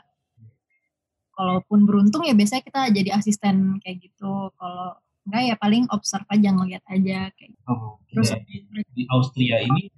Kalaupun 1.40 1.88
beruntung 1.88 2.20
ya 2.28 2.36
biasanya 2.36 2.60
kita 2.60 2.80
jadi 2.92 3.16
asisten 3.16 3.80
kayak 3.80 3.96
gitu. 4.04 4.52
Kalau 4.60 5.00
enggak 5.24 5.42
ya 5.48 5.54
paling 5.56 5.88
observe 5.88 6.28
aja 6.28 6.48
ngeliat 6.52 6.84
aja 6.84 7.32
kayak 7.32 7.48
gitu. 7.56 7.64
oh, 7.64 7.96
Terus 8.12 8.28
Jadi 8.36 8.60
di 8.92 9.02
Austria 9.08 9.56
ini 9.64 9.88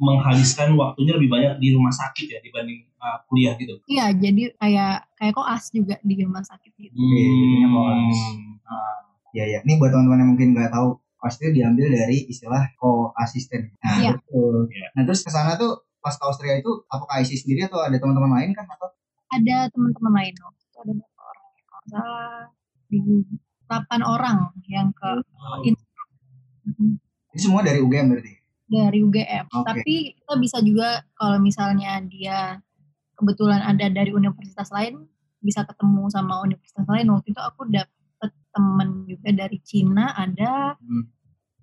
menghabiskan 0.00 0.74
waktunya 0.74 1.14
lebih 1.14 1.30
banyak 1.30 1.52
di 1.62 1.70
rumah 1.70 1.94
sakit 1.94 2.26
ya 2.26 2.38
dibanding 2.42 2.90
uh, 2.98 3.22
kuliah 3.30 3.54
gitu. 3.54 3.78
iya 3.86 4.10
jadi 4.10 4.50
kayak 4.58 5.06
kayak 5.14 5.34
koas 5.36 5.70
juga 5.70 5.94
di 6.02 6.14
rumah 6.26 6.42
sakit 6.42 6.72
gitu. 6.74 6.90
Iya, 6.90 7.66
koas. 7.70 8.18
Ah, 8.66 8.98
ya, 9.30 9.44
ya. 9.46 9.58
Ini 9.62 9.78
buat 9.78 9.94
teman-teman 9.94 10.18
yang 10.26 10.30
mungkin 10.34 10.48
nggak 10.58 10.74
tahu, 10.74 10.98
koas 11.20 11.38
itu 11.38 11.54
diambil 11.54 11.86
dari 11.86 12.26
istilah 12.26 12.66
ko-asisten. 12.82 13.70
Nah, 13.78 13.94
Iya. 14.02 14.10
betul. 14.18 14.66
Iya. 14.74 14.86
Nah, 14.98 15.02
terus 15.06 15.22
ke 15.22 15.30
sana 15.30 15.54
tuh 15.54 15.86
pas 16.02 16.18
ke 16.18 16.22
Austria 16.26 16.58
itu 16.58 16.70
apakah 16.90 17.22
Aisyah 17.22 17.38
sendiri 17.38 17.60
atau 17.70 17.78
ada 17.80 17.94
teman-teman 17.96 18.34
lain 18.34 18.50
kan 18.52 18.66
atau 18.66 18.90
Ada 19.32 19.72
teman-teman 19.72 20.12
lain 20.12 20.34
waktu 20.38 20.62
itu 20.62 20.76
ada 20.78 20.92
berapa 20.92 21.22
orang 21.24 21.48
ya 21.54 21.62
kalau 21.64 21.84
salah 21.88 22.44
di 22.88 22.98
8 23.64 24.02
orang 24.04 24.38
yang 24.68 24.88
ke 24.92 25.10
Oh, 25.34 25.60
ini 25.60 25.76
semua 27.36 27.60
dari 27.60 27.80
UGM 27.80 28.06
berarti? 28.10 28.32
dari 28.64 28.98
UGM. 29.00 29.44
Oke. 29.52 29.66
Tapi 29.68 29.94
kita 30.16 30.34
bisa 30.40 30.58
juga 30.58 31.04
kalau 31.14 31.36
misalnya 31.38 32.00
dia 32.02 32.58
kebetulan 33.14 33.60
ada 33.60 33.86
dari 33.86 34.10
universitas 34.10 34.72
lain 34.72 35.04
bisa 35.38 35.62
ketemu 35.62 36.08
sama 36.08 36.40
universitas 36.40 36.88
lain. 36.88 37.12
Waktu 37.12 37.36
itu 37.36 37.40
aku 37.40 37.68
dapet 37.68 38.30
temen 38.50 39.04
juga 39.04 39.28
dari 39.30 39.58
Cina 39.60 40.16
ada, 40.16 40.74
Hmm. 40.80 41.04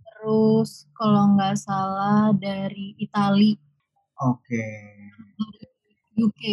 terus 0.06 0.86
kalau 0.94 1.34
nggak 1.34 1.58
salah 1.58 2.30
dari 2.32 2.94
Itali, 2.96 3.58
Oke. 4.22 4.68
UK. 6.14 6.44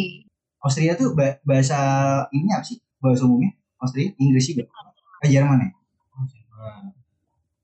Austria 0.58 0.92
tuh 0.94 1.14
ba- 1.14 1.38
bahasa 1.42 1.78
ini 2.30 2.50
apa 2.50 2.62
sih? 2.62 2.78
Bahasa 2.98 3.22
umumnya? 3.24 3.54
Austria? 3.78 4.10
Inggris 4.16 4.44
juga? 4.48 4.66
Eh, 5.22 5.30
Jerman 5.30 5.58
ya? 5.60 5.70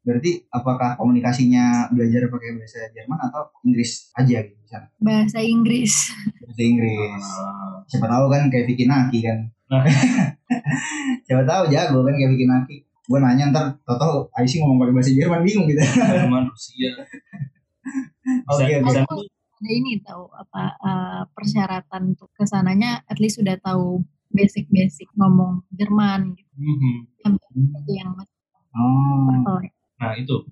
Berarti 0.05 0.45
apakah 0.47 1.01
komunikasinya 1.01 1.89
belajar 1.89 2.29
pakai 2.29 2.61
bahasa 2.61 2.93
Jerman 2.93 3.17
atau 3.25 3.49
Inggris 3.65 4.13
aja 4.13 4.45
gitu 4.45 4.61
misalnya? 4.61 4.89
Bahasa 5.01 5.39
Inggris. 5.41 6.13
Bahasa 6.45 6.63
Inggris. 6.63 7.25
Siapa 7.89 8.07
tahu 8.07 8.25
kan 8.29 8.53
kayak 8.53 8.69
Vicky 8.69 8.85
Naki 8.85 9.19
kan. 9.25 9.39
Nah. 9.73 9.81
Siapa 11.27 11.43
tahu 11.43 11.73
jago 11.73 12.05
kan 12.05 12.13
kayak 12.13 12.31
Vicky 12.37 12.45
Naki. 12.45 12.77
Gue 13.05 13.21
nanya 13.21 13.49
ntar, 13.49 13.65
tau-tau 13.85 14.29
Aisyah 14.33 14.65
ngomong 14.65 14.81
pakai 14.81 14.93
bahasa 14.93 15.13
Jerman 15.13 15.41
bingung 15.41 15.67
gitu. 15.69 15.81
Jerman, 15.81 16.49
Rusia. 16.49 16.91
Bisa, 18.25 18.57
Oke, 18.57 18.73
oke. 18.81 18.89
bisa 18.89 19.01
Aku 19.05 19.21
ada 19.55 19.71
ini 19.71 20.03
tahu 20.03 20.29
apa 20.35 20.63
eh, 20.77 21.23
persyaratan 21.31 22.17
untuk 22.17 22.29
ke 22.35 22.45
sananya 22.45 23.01
at 23.07 23.19
least 23.23 23.39
sudah 23.39 23.55
tahu 23.63 24.03
basic-basic 24.35 25.07
ngomong 25.15 25.63
Jerman 25.71 26.35
gitu. 26.35 26.53
Mhm. 26.59 26.95
Yang 27.87 28.27
Oh, 28.75 29.31
level 29.31 29.71
Nah 30.03 30.19
itu 30.19 30.43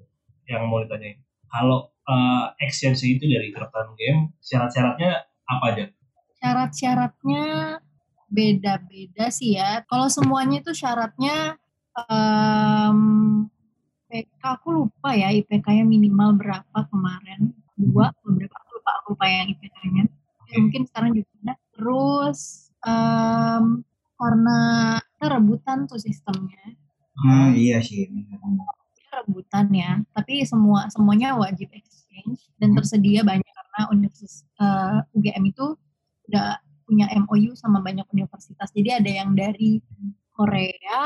yang 0.46 0.70
mau 0.70 0.78
ditanyain. 0.78 1.18
Kalau 1.50 1.90
uh, 2.06 2.54
exchange 2.62 3.02
itu 3.02 3.26
dari 3.26 3.50
kedokteran 3.50 3.98
game, 3.98 4.30
syarat-syaratnya 4.38 5.26
apa 5.50 5.64
aja? 5.74 5.84
syarat-syaratnya 6.42 7.78
beda-beda 8.26 9.30
sih 9.30 9.54
ya. 9.54 9.86
Kalau 9.86 10.10
semuanya 10.10 10.58
itu 10.58 10.74
syaratnya 10.74 11.54
em 12.10 12.98
IPK 14.12 14.42
aku 14.44 14.68
lupa 14.74 15.16
ya 15.16 15.32
IPK-nya 15.32 15.86
minimal 15.88 16.36
berapa 16.36 16.78
kemarin 16.90 17.54
dua 17.78 18.12
lupa 19.22 19.38
yang 19.38 19.54
IPK-nya. 19.54 20.04
Ya, 20.50 20.56
mungkin 20.58 20.82
sekarang 20.90 21.10
juga 21.14 21.30
ada. 21.46 21.54
Terus 21.78 22.40
em, 22.82 23.64
karena 24.18 24.58
kita 24.98 25.26
rebutan 25.38 25.78
tuh 25.86 26.02
sistemnya, 26.02 26.74
Nah, 27.22 27.52
iya 27.54 27.78
sih. 27.78 28.08
Rebutan 29.12 29.68
ya. 29.70 30.00
Tapi 30.16 30.42
semua 30.42 30.88
semuanya 30.90 31.36
wajib 31.38 31.70
exchange 31.70 32.50
dan 32.58 32.72
Hmm. 32.74 32.82
tersedia 32.82 33.20
banyak 33.22 33.46
karena 33.46 33.80
universitas 33.94 34.42
eh, 34.58 34.98
UGM 35.14 35.44
itu 35.52 35.76
udah 36.32 36.56
punya 36.88 37.06
MOU 37.14 37.52
sama 37.54 37.78
banyak 37.84 38.08
universitas. 38.10 38.72
Jadi 38.74 38.90
ada 38.90 39.10
yang 39.12 39.36
dari 39.38 39.78
Korea, 40.32 41.04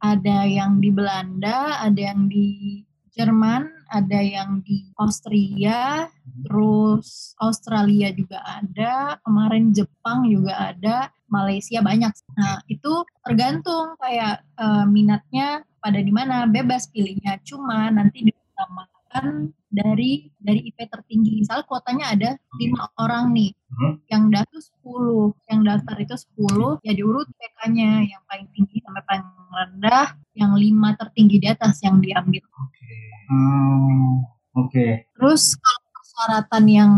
ada 0.00 0.38
yang 0.46 0.78
di 0.78 0.88
Belanda, 0.94 1.82
ada 1.82 1.98
yang 1.98 2.30
di 2.30 2.80
Jerman, 3.10 3.66
ada 3.90 4.20
yang 4.22 4.62
di 4.62 4.94
Austria, 4.96 6.06
terus 6.44 7.32
Australia 7.40 8.12
juga 8.12 8.38
ada, 8.44 9.18
kemarin 9.24 9.72
Jepang 9.72 10.28
juga 10.28 10.72
ada, 10.72 11.08
Malaysia 11.26 11.80
banyak. 11.82 12.12
Nah, 12.38 12.62
itu 12.70 13.02
tergantung 13.24 13.96
kayak 13.98 14.44
eh, 14.60 14.84
minatnya 14.86 15.64
pada 15.82 15.98
di 15.98 16.12
mana, 16.14 16.46
bebas 16.46 16.86
pilihnya. 16.92 17.40
Cuma 17.42 17.90
nanti 17.90 18.24
diutamakan 18.28 19.50
dari 19.68 20.30
dari 20.38 20.70
IP 20.70 20.86
tertinggi. 20.86 21.42
Misalnya 21.42 21.66
kuotanya 21.66 22.06
ada 22.14 22.30
lima 22.60 22.86
orang 23.00 23.34
nih, 23.34 23.52
Hmm. 23.74 23.98
yang 24.06 24.30
daftar 24.30 24.62
10, 24.62 25.34
yang 25.50 25.66
daftar 25.66 25.98
itu 25.98 26.14
10, 26.14 26.78
ya 26.86 26.94
diurut 26.94 27.26
PK-nya 27.34 28.06
yang 28.06 28.22
paling 28.30 28.46
tinggi 28.54 28.78
sampai 28.78 29.02
paling 29.02 29.26
rendah, 29.50 30.14
yang 30.38 30.54
lima 30.54 30.94
tertinggi 30.94 31.42
di 31.42 31.48
atas 31.50 31.82
yang 31.82 31.98
diambil. 31.98 32.46
Oke. 32.54 32.94
Hmm, 33.26 34.22
Oke. 34.54 35.10
Terus 35.18 35.58
kalau 35.58 35.83
persyaratan 36.14 36.64
yang 36.70 36.92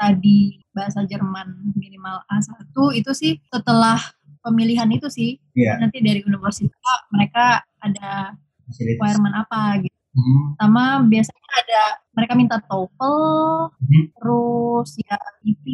tadi 0.00 0.64
bahasa 0.72 1.04
Jerman 1.04 1.76
minimal 1.76 2.24
A1 2.26 2.72
itu 2.96 3.12
sih 3.12 3.32
setelah 3.52 4.00
pemilihan 4.40 4.88
itu 4.88 5.06
sih 5.12 5.36
Iya. 5.52 5.76
nanti 5.78 6.00
dari 6.00 6.24
universitas 6.24 6.72
mereka 7.12 7.60
ada 7.84 8.32
requirement 8.72 9.36
apa 9.36 9.84
gitu. 9.84 9.92
Hmm. 10.12 10.56
Sama 10.56 10.84
biasanya 11.04 11.48
ada 11.56 11.82
mereka 12.12 12.32
minta 12.36 12.56
TOEFL, 12.60 13.16
Mhm. 13.80 14.02
terus 14.16 14.88
ya 15.00 15.16
IP, 15.44 15.64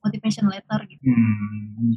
motivation 0.00 0.48
letter 0.48 0.80
gitu. 0.88 1.04
Hmm. 1.08 1.96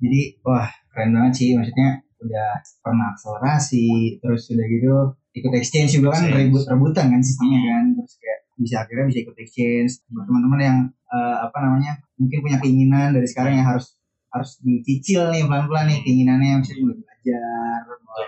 Jadi 0.00 0.20
wah 0.42 0.70
keren 0.94 1.14
banget 1.14 1.32
sih 1.34 1.48
maksudnya 1.54 2.02
udah 2.20 2.50
pernah 2.82 3.10
akselerasi 3.14 4.18
terus 4.20 4.46
udah 4.52 4.66
gitu 4.66 4.94
ikut 5.30 5.52
exchange 5.56 5.96
juga 5.96 6.12
kan 6.12 6.28
rebut 6.28 6.68
rebutan 6.68 7.08
kan 7.08 7.22
sistemnya 7.24 7.60
kan 7.64 7.84
terus 7.96 8.12
kayak 8.20 8.39
bisa 8.60 8.84
akhirnya 8.84 9.08
bisa 9.08 9.18
ikut 9.24 9.36
exchange 9.40 10.04
buat 10.12 10.28
teman-teman 10.28 10.60
yang 10.60 10.78
eh, 11.08 11.36
apa 11.40 11.56
namanya 11.64 11.92
mungkin 12.20 12.38
punya 12.44 12.58
keinginan 12.60 13.16
dari 13.16 13.24
sekarang 13.24 13.56
yang 13.56 13.66
harus 13.66 13.96
harus 14.30 14.60
dicicil 14.62 15.32
nih 15.32 15.42
pelan-pelan 15.48 15.90
nih 15.90 15.98
keinginannya 16.04 16.60
misalnya 16.62 16.82
mulai 16.86 16.98
belajar 17.02 17.80
mulai 18.04 18.26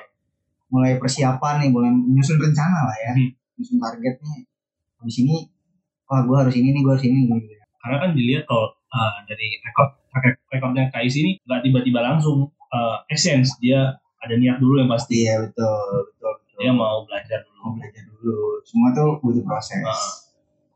mulai 0.72 0.92
persiapan 0.98 1.54
nih 1.62 1.70
mulai 1.70 1.90
menyusun 1.92 2.40
rencana 2.40 2.78
lah 2.88 2.96
ya 2.96 3.12
Hmm. 3.14 3.30
menyusun 3.54 3.78
target 3.78 4.14
nih 4.18 4.38
habis 4.98 5.16
ini 5.20 5.36
wah 6.08 6.20
gue 6.24 6.36
harus 6.36 6.54
ini 6.56 6.68
nih 6.72 6.80
gue 6.82 6.92
harus 6.92 7.04
ini 7.06 7.18
nih. 7.28 7.40
Karena 7.82 7.96
kan 7.98 8.10
dilihat 8.14 8.44
kalau 8.46 8.66
uh, 8.70 9.14
dari 9.26 9.58
rekod 9.58 9.88
rekod 10.12 10.34
rekodnya 10.48 10.84
KIC 10.90 11.14
ini 11.18 11.32
nggak 11.42 11.60
tiba-tiba 11.66 12.00
langsung 12.00 12.46
uh, 12.70 12.96
essence 13.10 13.58
dia 13.58 13.96
ada 14.22 14.34
niat 14.38 14.62
dulu 14.62 14.78
yang 14.78 14.90
pasti 14.90 15.26
iya 15.26 15.42
betul 15.42 16.06
betul 16.14 16.30
betul 16.38 16.56
dia 16.62 16.70
mau 16.70 17.02
belajar 17.02 17.38
mau 17.58 17.74
dulu. 17.74 17.82
belajar 17.82 18.04
dulu 18.06 18.38
semua 18.62 18.88
tuh 18.94 19.18
butuh 19.18 19.42
proses 19.42 19.82
Ah. 19.82 20.21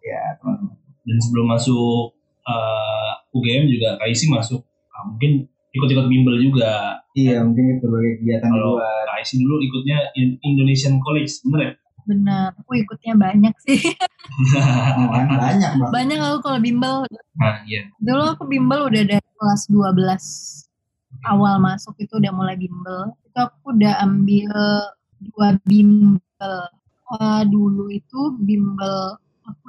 Ya 0.06 0.38
teman-teman 0.38 0.74
Dan 1.06 1.18
sebelum 1.22 1.46
masuk 1.50 2.14
uh, 2.46 3.12
UGM 3.30 3.66
juga 3.66 3.98
KIC 4.00 4.30
masuk 4.30 4.62
uh, 4.64 5.04
mungkin 5.06 5.46
ikut-ikut 5.74 6.06
bimbel 6.08 6.40
juga. 6.40 7.02
iya 7.12 7.44
mungkin 7.44 7.76
itu 7.76 7.84
berbagai 7.84 8.12
kegiatan 8.22 8.48
Kalau 8.48 8.80
luar 8.80 9.04
KIC 9.12 9.30
dulu 9.38 9.56
ikutnya 9.60 9.98
In- 10.16 10.38
Indonesian 10.40 10.96
College, 10.98 11.30
bener 11.44 11.60
ya? 11.60 11.72
Benar, 12.06 12.54
aku 12.54 12.78
ikutnya 12.78 13.18
banyak 13.18 13.54
sih. 13.66 13.82
Kan 14.54 15.26
banyak 15.42 15.70
banget 15.74 15.90
banyak 15.90 16.18
aku 16.22 16.38
kalau 16.40 16.58
bimbel. 16.62 17.02
nah 17.34 17.60
iya. 17.66 17.90
Dulu 17.98 18.22
aku 18.30 18.46
bimbel 18.46 18.86
udah 18.86 19.02
dari 19.04 19.28
kelas 19.34 19.66
12 19.68 20.70
awal 21.26 21.58
masuk 21.58 21.98
itu 21.98 22.14
udah 22.14 22.30
mulai 22.30 22.54
bimbel. 22.54 23.10
Itu 23.26 23.38
aku 23.42 23.74
udah 23.74 24.06
ambil 24.06 24.54
dua 25.18 25.58
bimbel. 25.66 26.56
Eh, 27.06 27.42
dulu 27.46 27.90
itu 27.90 28.20
bimbel 28.38 29.18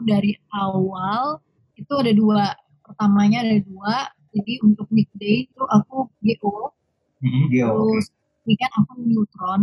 dari 0.07 0.31
awal 0.55 1.43
itu 1.75 1.91
ada 1.91 2.15
dua. 2.15 2.55
Pertamanya 2.79 3.43
ada 3.43 3.59
dua. 3.59 4.07
Jadi 4.31 4.63
untuk 4.63 4.87
weekday 4.95 5.51
itu 5.51 5.63
aku 5.67 6.07
GO, 6.23 6.71
Mhm. 7.17 7.49
Oke 7.49 7.57
terus 7.57 8.05
weekend 8.45 8.73
aku 8.77 8.91
neutron. 9.01 9.61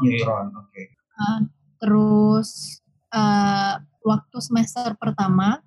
Neutron 0.00 0.46
oke 0.54 0.82
Uh, 1.16 1.48
terus 1.80 2.76
uh, 3.08 3.80
waktu 4.04 4.36
semester 4.44 4.92
pertama, 5.00 5.64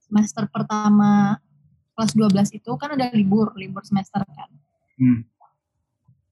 semester 0.00 0.48
pertama 0.48 1.36
kelas 1.92 2.16
12 2.16 2.56
itu 2.56 2.70
kan 2.80 2.96
ada 2.96 3.12
libur, 3.12 3.52
libur 3.60 3.84
semester 3.84 4.24
kan. 4.24 4.48
Hmm. 4.96 5.20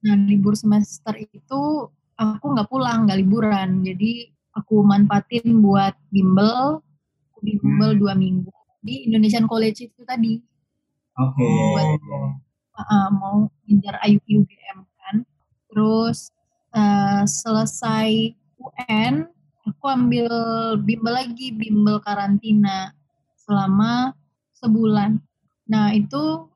Nah 0.01 0.17
libur 0.25 0.57
semester 0.57 1.13
itu 1.17 1.93
aku 2.17 2.45
nggak 2.57 2.69
pulang, 2.73 3.05
nggak 3.05 3.21
liburan, 3.21 3.85
jadi 3.85 4.33
aku 4.57 4.81
manfaatin 4.81 5.61
buat 5.61 5.93
bimbel, 6.09 6.81
aku 7.45 7.61
bimbel 7.61 7.93
Hmm. 7.93 8.01
dua 8.01 8.15
minggu 8.17 8.49
di 8.81 9.05
Indonesian 9.05 9.45
College 9.45 9.85
itu 9.85 10.01
tadi. 10.03 10.41
oke 11.15 11.45
Buat- 11.77 12.01
uh, 12.75 13.09
mau 13.13 13.37
ngejar 13.65 14.01
IUP 14.03 14.27
UGM 14.41 14.79
kan. 14.97 15.17
Terus 15.69 16.33
uh, 16.73 17.23
selesai 17.23 18.33
UN, 18.57 19.29
aku 19.63 19.85
ambil 19.87 20.27
bimbel 20.81 21.13
lagi, 21.13 21.53
bimbel 21.53 22.01
karantina 22.01 22.91
selama 23.37 24.17
sebulan. 24.55 25.21
Nah 25.69 25.93
itu 25.93 26.49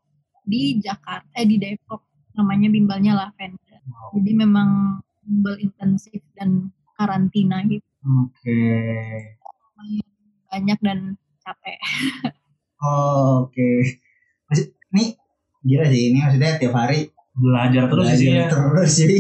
di 0.42 0.80
Jakarta, 0.80 1.28
eh 1.36 1.44
di 1.44 1.60
Depok, 1.60 2.00
namanya 2.32 2.66
bimbelnya 2.66 3.12
Lavender. 3.14 3.78
Jadi 4.16 4.30
memang 4.32 4.98
bimbel 5.20 5.60
intensif 5.60 6.24
dan 6.32 6.72
karantina 6.96 7.60
gitu. 7.62 7.84
oke 8.00 8.58
Lumayan 9.38 10.08
banyak 10.48 10.78
dan 10.80 10.98
capek. 11.44 11.78
Oh, 12.78 13.50
oke 13.50 13.68
Maksud, 14.48 14.66
ini 14.94 15.18
gila 15.66 15.84
sih 15.90 16.02
ini 16.14 16.18
maksudnya 16.22 16.56
tiap 16.62 16.74
hari 16.78 17.10
Belajar 17.38 17.86
terus 17.86 18.06
belajar 18.06 18.18
isinya. 18.18 18.46
terus 18.50 18.90
jadi 18.98 19.18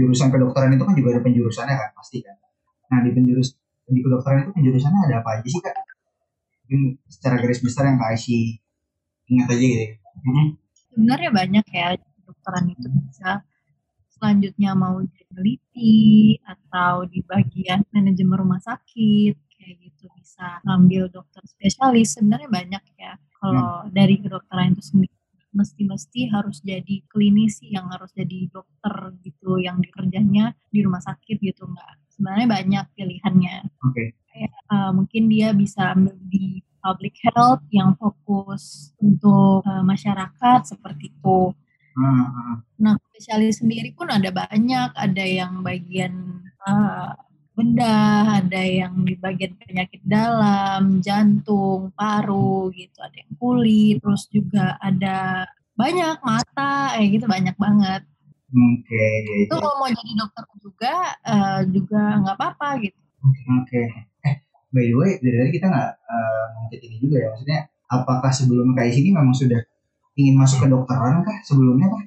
jurusan 0.00 0.32
kedokteran 0.32 0.72
itu 0.72 0.84
kan 0.88 0.94
juga 0.96 1.08
ada 1.16 1.20
penjurusannya 1.20 1.74
kan 1.76 1.90
pasti 1.92 2.24
kan. 2.24 2.36
Nah 2.88 2.98
di 3.04 3.10
penjurus 3.12 3.54
di 3.84 4.00
kedokteran 4.00 4.48
itu 4.48 4.52
penjurusannya 4.56 5.00
ada 5.10 5.14
apa 5.20 5.28
aja 5.36 5.48
sih 5.52 5.60
kak? 5.60 5.76
Mungkin 6.64 6.80
secara 7.12 7.36
garis 7.36 7.60
besar 7.60 7.92
yang 7.92 8.00
kak 8.00 8.16
Aisyah 8.16 8.44
ingat 9.30 9.48
aja 9.52 9.64
gitu 9.64 9.84
ya. 9.84 9.88
Mhm. 10.20 10.46
sebenarnya 10.90 11.30
banyak 11.30 11.66
ya 11.70 11.88
kedokteran 11.96 12.66
itu 12.74 12.88
bisa 12.90 13.46
selanjutnya 14.10 14.74
mau 14.74 15.00
jadi 15.00 15.22
peneliti 15.30 16.36
atau 16.44 17.08
di 17.08 17.24
bagian 17.24 17.80
manajemen 17.94 18.36
rumah 18.36 18.60
sakit 18.60 19.38
kayak 19.54 19.74
gitu 19.80 20.10
bisa 20.16 20.60
ngambil 20.66 21.08
dokter 21.08 21.40
spesialis. 21.46 22.16
Sebenarnya 22.16 22.48
banyak 22.50 22.84
ya. 23.00 23.16
Kalau 23.40 23.88
dari 23.88 24.20
kedokteran 24.20 24.76
itu 24.76 24.82
sendiri 24.84 25.19
mesti-mesti 25.50 26.30
harus 26.30 26.62
jadi 26.62 27.02
klinisi 27.10 27.74
yang 27.74 27.90
harus 27.90 28.10
jadi 28.14 28.46
dokter 28.50 29.14
gitu 29.26 29.58
yang 29.58 29.82
dikerjanya 29.82 30.54
di 30.70 30.80
rumah 30.86 31.02
sakit 31.02 31.42
gitu 31.42 31.66
enggak 31.66 31.98
sebenarnya 32.12 32.46
banyak 32.48 32.84
pilihannya 32.94 33.56
Oke. 33.86 34.14
Kayak, 34.30 34.54
uh, 34.70 34.90
mungkin 34.94 35.26
dia 35.26 35.50
bisa 35.50 35.90
ambil 35.90 36.14
di 36.30 36.62
public 36.80 37.18
health 37.26 37.66
yang 37.74 37.98
fokus 37.98 38.94
untuk 39.02 39.66
uh, 39.66 39.82
masyarakat 39.82 40.60
seperti 40.70 41.10
itu 41.10 41.50
Ah, 41.98 42.22
ah. 42.30 42.54
Nah, 42.80 42.94
spesialis 43.10 43.58
sendiri 43.60 43.90
pun 43.92 44.08
ada 44.08 44.30
banyak, 44.30 44.94
ada 44.94 45.24
yang 45.26 45.60
bagian 45.66 46.46
uh, 46.64 47.12
bedah, 47.60 48.40
ada 48.40 48.62
yang 48.64 49.04
di 49.04 49.14
bagian 49.20 49.52
penyakit 49.60 50.00
dalam, 50.08 51.04
jantung, 51.04 51.92
paru 51.92 52.72
gitu, 52.72 52.98
ada 53.04 53.16
yang 53.20 53.32
kulit, 53.36 54.00
terus 54.00 54.24
juga 54.32 54.80
ada 54.80 55.44
banyak 55.76 56.18
mata 56.24 56.92
kayak 56.96 57.08
gitu 57.08 57.24
banyak 57.24 57.56
banget 57.56 58.04
Oke, 58.52 58.92
ya, 59.24 59.48
itu 59.48 59.54
ya. 59.54 59.62
kalau 59.62 59.80
mau 59.80 59.88
jadi 59.88 60.12
dokter 60.12 60.44
juga 60.60 60.94
eh, 61.24 61.60
juga 61.72 62.02
nggak 62.20 62.36
apa-apa 62.36 62.68
gitu 62.84 63.00
Oke. 63.60 63.82
Eh, 64.24 64.34
by 64.72 64.84
the 64.88 64.96
way, 64.96 65.10
dari 65.20 65.36
tadi 65.36 65.50
kita 65.60 65.66
nggak 65.68 65.90
uh, 66.08 66.44
ngomongin 66.56 66.80
ini 66.88 66.96
juga 67.04 67.16
ya. 67.20 67.28
Maksudnya, 67.36 67.60
apakah 67.92 68.30
sebelum 68.32 68.72
KIS 68.72 68.96
ini 69.04 69.10
memang 69.12 69.36
sudah 69.36 69.60
ingin 70.16 70.34
masuk 70.40 70.64
ke 70.64 70.68
dokteran 70.72 71.20
kah 71.24 71.38
sebelumnya 71.44 71.92
kah? 71.92 72.04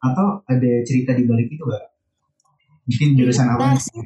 Atau 0.00 0.26
ada 0.46 0.70
cerita 0.86 1.12
di 1.12 1.26
balik 1.26 1.50
itu 1.50 1.60
nggak? 1.60 1.84
Mungkin 2.90 3.08
jurusan 3.14 3.46
apa? 3.54 3.78
Sih. 3.78 4.02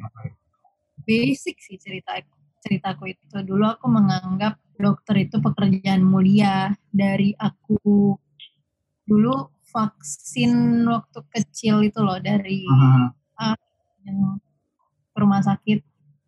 basic 1.05 1.57
sih 1.61 1.77
cerita 1.77 2.17
ceritaku 2.61 3.13
itu 3.13 3.37
dulu 3.45 3.65
aku 3.65 3.85
menganggap 3.89 4.57
dokter 4.77 5.25
itu 5.25 5.37
pekerjaan 5.37 6.01
mulia 6.01 6.73
dari 6.89 7.33
aku 7.37 8.17
dulu 9.05 9.33
vaksin 9.69 10.81
waktu 10.85 11.19
kecil 11.29 11.85
itu 11.85 12.01
loh 12.01 12.17
dari 12.17 12.65
Aha. 12.65 13.53
yang 14.05 14.37
ke 15.13 15.17
rumah 15.17 15.41
sakit 15.41 15.81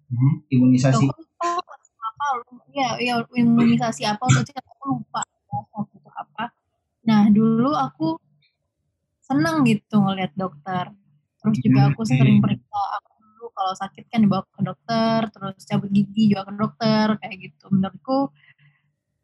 Hmm, 0.08 0.40
Imunisasi. 0.48 1.04
Apa 1.04 2.26
ya 2.72 2.96
ya 2.96 3.20
imunisasi 3.28 4.08
apa 4.08 4.24
waktu 4.24 4.40
kecil 4.48 4.64
aku 4.64 4.84
lupa 4.96 5.20
waktu 5.52 6.00
itu 6.00 6.10
apa 6.16 6.56
nah 7.04 7.28
dulu 7.28 7.76
aku 7.76 8.16
seneng 9.20 9.68
gitu 9.68 10.00
ngeliat 10.00 10.32
dokter 10.40 10.96
terus 11.52 11.64
juga 11.64 11.82
aku 11.92 12.02
sering 12.04 12.38
periksa 12.44 12.82
aku 13.00 13.12
dulu 13.22 13.46
kalau 13.54 13.74
sakit 13.78 14.04
kan 14.12 14.20
dibawa 14.24 14.44
ke 14.48 14.62
dokter 14.64 15.20
terus 15.32 15.56
cabut 15.64 15.90
gigi 15.92 16.24
juga 16.34 16.44
ke 16.50 16.54
dokter 16.56 17.06
kayak 17.22 17.36
gitu. 17.42 17.66
Menurutku 17.72 18.18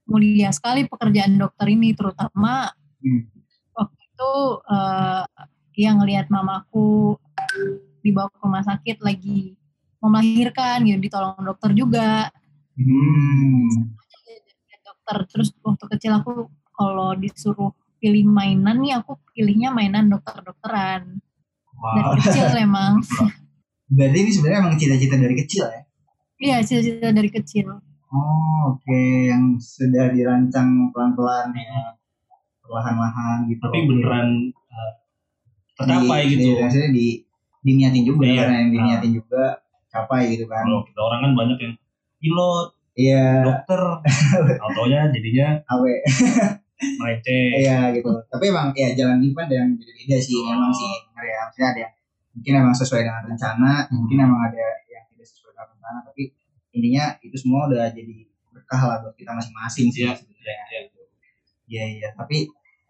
mulia 0.08 0.50
sekali 0.52 0.86
pekerjaan 0.88 1.40
dokter 1.40 1.68
ini 1.72 1.96
terutama 1.96 2.72
Hmm. 3.04 3.28
waktu 3.76 4.00
itu 4.00 4.32
eh 4.72 5.28
dia 5.76 5.92
ngelihat 5.92 6.32
mamaku 6.32 7.20
dibawa 8.00 8.32
ke 8.32 8.38
rumah 8.40 8.64
sakit 8.64 9.04
lagi 9.04 9.60
mau 10.00 10.08
melahirkan 10.08 10.88
gitu 10.88 11.00
ditolong 11.04 11.44
dokter 11.44 11.76
juga. 11.76 12.32
Hmm. 12.80 13.92
dokter. 14.84 15.18
Terus 15.28 15.52
waktu 15.60 15.86
kecil 15.96 16.12
aku 16.16 16.48
kalau 16.72 17.12
disuruh 17.20 17.76
pilih 18.00 18.28
mainan 18.28 18.84
nih 18.84 19.00
aku 19.00 19.16
pilihnya 19.32 19.72
mainan 19.72 20.12
dokter-dokteran 20.12 21.24
dari 21.86 22.20
kecil 22.20 22.46
emang 22.58 22.94
Berarti 23.94 24.18
ini 24.18 24.32
sebenarnya 24.32 24.60
emang 24.60 24.76
cita-cita 24.76 25.16
dari 25.16 25.36
kecil 25.36 25.64
ya? 25.66 25.82
iya 26.38 26.58
cita-cita 26.60 27.10
dari 27.10 27.30
kecil 27.30 27.68
Oh, 28.10 28.78
oke. 28.78 29.02
Yang 29.26 29.44
sudah 29.60 30.10
dirancang 30.10 30.70
pelan-pelan 30.90 31.50
ya. 31.52 31.98
Perlahan-lahan 32.62 33.50
gitu. 33.50 33.58
tapi 33.60 33.90
beneran 33.90 34.30
uh, 34.70 34.92
tercapai 35.74 36.22
Di- 36.24 36.38
gitu. 36.38 36.50
Di, 36.54 36.62
maksudnya 36.62 36.90
di, 36.90 37.08
diniatin 37.60 38.04
juga 38.06 38.24
Iya. 38.24 38.38
karena 38.40 38.56
yang 38.56 38.70
diniatin 38.72 39.12
juga 39.14 39.44
capai 39.90 40.30
gitu 40.30 40.46
kan. 40.46 40.62
Kalau 40.62 40.86
kita 40.86 41.00
orang 41.02 41.20
kan 41.20 41.32
banyak 41.34 41.58
yang 41.60 41.74
pilot, 42.18 42.68
Iya, 42.94 43.26
dokter, 43.42 43.82
autonya 44.70 45.10
jadinya 45.10 45.48
awe. 45.66 45.94
melenceng. 47.02 47.52
Iya 47.58 47.78
gitu. 47.96 48.10
Tapi 48.28 48.44
emang 48.46 48.70
ya 48.76 48.94
jalan 48.94 49.18
hidup 49.20 49.36
kan 49.36 49.46
ada 49.50 49.56
yang 49.58 49.70
beda-beda 49.74 50.18
sih. 50.20 50.38
Memang 50.38 50.70
sih 50.70 50.92
bener 51.24 51.32
ya. 51.32 51.40
Maksudnya 51.48 51.70
ada 51.72 51.80
yang 51.88 51.94
mungkin 52.34 52.54
emang 52.60 52.76
sesuai 52.76 53.02
dengan 53.06 53.24
rencana, 53.30 53.72
mungkin 53.94 54.18
emang 54.20 54.42
ada 54.52 54.66
yang 54.92 55.04
tidak 55.08 55.26
sesuai 55.32 55.52
dengan 55.56 55.68
rencana. 55.72 56.00
Tapi 56.12 56.24
intinya 56.76 57.04
itu 57.24 57.36
semua 57.40 57.60
udah 57.72 57.86
jadi 57.94 58.16
berkah 58.52 58.82
lah 58.84 58.98
buat 59.06 59.16
kita 59.16 59.32
masing-masing 59.32 59.88
sih 59.94 60.04
Iya, 60.04 60.14
sebenarnya. 60.20 60.66
iya. 60.70 60.82
Iya 61.64 61.84
iya. 61.98 62.08
Tapi 62.14 62.38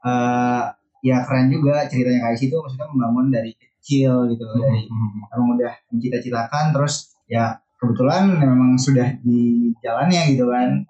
eh 0.03 0.63
ya 1.03 1.17
keren 1.27 1.51
juga 1.51 1.83
ceritanya 1.91 2.31
Kais 2.31 2.41
itu 2.41 2.55
maksudnya 2.55 2.87
membangun 2.89 3.27
dari 3.29 3.51
kecil 3.53 4.27
gitu 4.33 4.43
loh. 4.43 4.57
Dari 4.59 4.89
emang 5.29 5.49
udah 5.59 5.73
mencita-citakan 5.93 6.73
terus 6.73 7.13
ya 7.29 7.59
kebetulan 7.79 8.39
memang 8.39 8.79
sudah 8.79 9.15
di 9.21 9.71
jalannya 9.83 10.33
gitu 10.33 10.49
kan. 10.49 10.87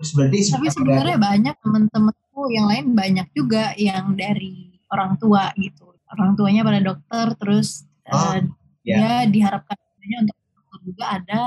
Terus 0.00 0.10
berarti 0.16 0.38
tapi 0.52 0.68
sebenarnya 0.68 1.16
banyak 1.20 1.54
temen-temenku 1.60 2.42
yang 2.52 2.66
lain 2.68 2.86
banyak 2.92 3.28
juga 3.32 3.72
yang 3.76 4.12
dari 4.16 4.76
orang 4.92 5.16
tua 5.16 5.50
gitu 5.56 5.93
orang 6.10 6.34
tuanya 6.34 6.62
pada 6.62 6.80
dokter 6.80 7.26
terus 7.36 7.88
Oh, 8.04 8.36
eh, 8.36 8.44
ya. 8.84 8.96
dia 9.00 9.12
diharapkan 9.26 9.76
untuk 10.20 10.36
dokter 10.52 10.80
juga 10.84 11.04
ada 11.08 11.44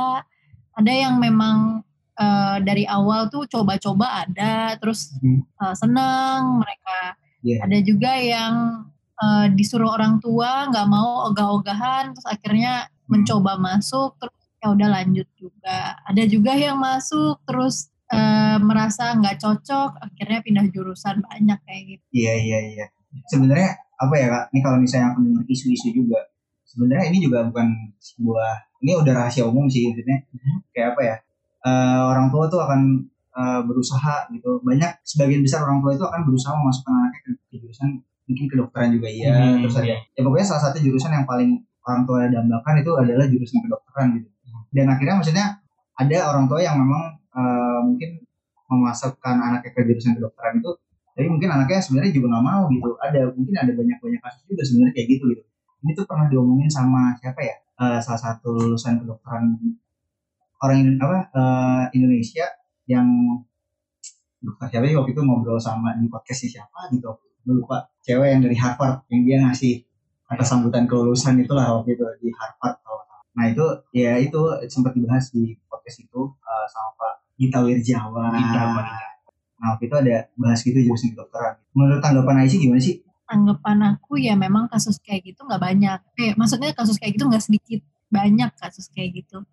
ada 0.73 0.91
yang 0.91 1.17
memang 1.17 1.85
eh, 2.15 2.57
dari 2.61 2.81
awal 2.83 3.29
tuh 3.29 3.45
coba-coba 3.45 4.25
ada 4.25 4.73
terus 4.75 5.13
Hmm. 5.21 5.45
eh, 5.45 5.75
senang 5.75 6.57
mereka 6.59 7.13
Iya. 7.41 7.57
ada 7.61 7.77
juga 7.79 8.11
yang 8.17 8.53
eh, 9.17 9.47
disuruh 9.53 9.91
orang 9.91 10.17
tua 10.17 10.65
nggak 10.67 10.87
mau 10.87 11.29
ogah-ogahan 11.29 12.11
terus 12.11 12.25
akhirnya 12.25 12.85
mencoba 13.05 13.55
masuk 13.55 14.17
terus 14.17 14.33
ya 14.57 14.73
udah 14.73 14.89
lanjut 14.91 15.29
juga 15.37 15.93
ada 16.01 16.23
juga 16.25 16.57
yang 16.57 16.77
masuk 16.77 17.37
terus 17.45 17.93
eh, 18.09 18.57
merasa 18.57 19.13
nggak 19.13 19.37
cocok 19.37 20.01
akhirnya 20.01 20.39
pindah 20.41 20.65
jurusan 20.69 21.21
banyak 21.21 21.59
kayak 21.63 21.81
gitu 21.87 22.03
Iya 22.11 22.33
iya 22.35 22.59
iya. 22.73 22.85
Sebenarnya 23.27 23.77
apa 23.97 24.13
ya 24.17 24.27
kak? 24.29 24.43
Ini 24.53 24.59
kalau 24.61 24.77
misalnya 24.77 25.07
aku 25.13 25.19
dengar 25.25 25.43
isu-isu 25.49 25.89
juga, 25.89 26.19
sebenarnya 26.69 27.05
ini 27.09 27.17
juga 27.25 27.45
bukan 27.49 27.67
sebuah 27.97 28.51
ini 28.85 28.91
udah 28.93 29.13
rahasia 29.13 29.43
umum 29.49 29.65
sih 29.65 29.89
maksudnya. 29.89 30.23
Kayak 30.73 30.89
apa 30.95 31.01
ya? 31.03 31.15
eh, 31.67 32.01
orang 32.05 32.27
tua 32.31 32.45
tuh 32.47 32.61
akan 32.63 32.81
eh, 33.37 33.61
berusaha 33.65 34.29
gitu. 34.33 34.61
Banyak 34.63 35.01
sebagian 35.03 35.41
besar 35.43 35.65
orang 35.65 35.79
tua 35.83 35.91
itu 35.97 36.05
akan 36.05 36.21
berusaha 36.27 36.53
memasukkan 36.53 36.93
anaknya 36.93 37.19
ke, 37.25 37.31
ke 37.49 37.55
jurusan 37.61 37.89
mungkin 38.27 38.45
kedokteran 38.51 38.89
juga 38.91 39.07
iya. 39.07 39.31
Hmm, 39.31 39.63
Terus 39.63 39.75
ada 39.79 39.87
iya. 39.87 39.97
ya 40.03 40.21
pokoknya 40.21 40.47
salah 40.51 40.63
satu 40.67 40.77
jurusan 40.83 41.15
yang 41.15 41.23
paling 41.23 41.63
orang 41.87 42.03
tua 42.03 42.27
dambakan 42.27 42.75
itu 42.83 42.91
adalah 42.99 43.25
jurusan 43.25 43.59
kedokteran 43.63 44.07
gitu. 44.19 44.29
Dan 44.67 44.85
akhirnya 44.91 45.15
maksudnya 45.15 45.45
ada 45.95 46.17
orang 46.29 46.45
tua 46.51 46.59
yang 46.59 46.75
memang 46.75 47.03
eh, 47.17 47.79
mungkin 47.87 48.09
memasukkan 48.67 49.35
anaknya 49.39 49.71
ke 49.71 49.81
jurusan 49.87 50.19
kedokteran 50.19 50.59
itu 50.59 50.71
tapi 51.17 51.33
mungkin 51.33 51.49
anaknya 51.49 51.81
sebenarnya 51.81 52.13
juga 52.13 52.37
nggak 52.37 52.45
mau 52.45 52.61
gitu. 52.69 52.89
Ada 53.01 53.21
mungkin 53.33 53.55
ada 53.57 53.71
banyak 53.73 53.97
banyak 53.97 54.21
kasus 54.21 54.45
juga 54.45 54.61
sebenarnya 54.61 54.93
kayak 54.93 55.07
gitu 55.17 55.23
gitu. 55.33 55.43
Ini 55.81 55.91
tuh 55.97 56.05
pernah 56.05 56.29
diomongin 56.29 56.69
sama 56.69 57.17
siapa 57.17 57.41
ya? 57.41 57.57
Eh, 57.57 57.99
salah 58.05 58.21
satu 58.21 58.53
lulusan 58.53 59.01
kedokteran 59.01 59.57
orang 60.61 60.77
Indo- 60.77 61.01
apa 61.01 61.17
eh, 61.33 61.83
Indonesia 61.97 62.45
yang 62.85 63.05
dokter 64.41 64.69
siapa 64.69 64.85
waktu 64.93 65.11
itu 65.13 65.21
ngobrol 65.25 65.57
sama 65.57 65.97
di 65.97 66.05
podcast 66.05 66.45
siapa 66.45 66.89
gitu 66.93 67.17
lupa 67.47 67.89
cewek 68.05 68.37
yang 68.37 68.41
dari 68.45 68.57
Harvard 68.57 69.05
yang 69.09 69.21
dia 69.25 69.37
ngasih 69.41 69.81
kata 70.27 70.43
sambutan 70.45 70.85
kelulusan 70.85 71.39
itulah 71.41 71.79
waktu 71.79 71.97
itu 71.97 72.05
di 72.21 72.29
Harvard 72.33 72.77
nah 73.37 73.45
itu 73.45 73.65
ya 73.93 74.17
itu 74.17 74.41
sempat 74.65 74.97
dibahas 74.97 75.29
di 75.29 75.53
podcast 75.69 76.01
itu 76.01 76.21
eh, 76.33 76.65
sama 76.69 76.89
Pak 76.97 77.13
Gita 77.37 77.59
Wirjawan 77.61 78.33
Gita. 78.33 78.61
Nah 79.57 79.73
waktu 79.73 79.89
itu 79.89 79.95
ada 79.97 80.15
bahas 80.37 80.59
gitu 80.61 80.77
jurusan 80.77 81.13
kedokteran. 81.17 81.57
Menurut 81.73 82.01
tanggapan 82.01 82.45
Aisyah 82.45 82.59
gimana 82.61 82.81
sih? 82.81 82.95
Tanggapan 83.27 83.77
aku 83.97 84.13
ya 84.21 84.33
memang 84.37 84.71
kasus 84.71 85.01
kayak 85.01 85.33
gitu 85.33 85.43
nggak 85.43 85.61
banyak. 85.61 85.99
Kayak 86.15 86.33
maksudnya 86.37 86.71
kasus 86.77 86.95
kayak 87.01 87.17
gitu 87.17 87.25
nggak 87.27 87.43
sedikit. 87.43 87.81
Banyak 88.07 88.51
kasus 88.55 88.87
kayak 88.93 89.25
gitu. 89.25 89.43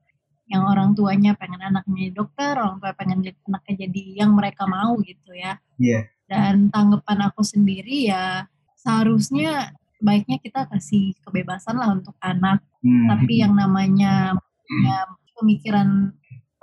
Yang 0.45 0.63
orang 0.69 0.91
tuanya 0.93 1.33
pengen 1.35 1.61
anaknya 1.65 2.09
jadi 2.09 2.13
dokter 2.13 2.53
orang 2.55 2.77
tua 2.79 2.93
pengen 2.93 3.25
anaknya 3.25 3.75
jadi 3.89 4.03
yang 4.21 4.31
mereka 4.37 4.69
mau 4.69 4.95
gitu 5.01 5.33
ya. 5.35 5.59
Iya. 5.81 6.09
dan 6.25 6.73
tanggapan 6.73 7.29
aku 7.29 7.45
sendiri 7.45 8.09
ya 8.09 8.49
seharusnya 8.81 9.77
baiknya 10.01 10.41
kita 10.41 10.65
kasih 10.73 11.13
kebebasan 11.21 11.77
lah 11.77 11.93
untuk 11.93 12.17
anak. 12.25 12.65
Hmm. 12.85 13.09
tapi 13.09 13.41
yang 13.41 13.57
namanya 13.57 14.37
punya 14.65 14.97
pemikiran 15.37 16.13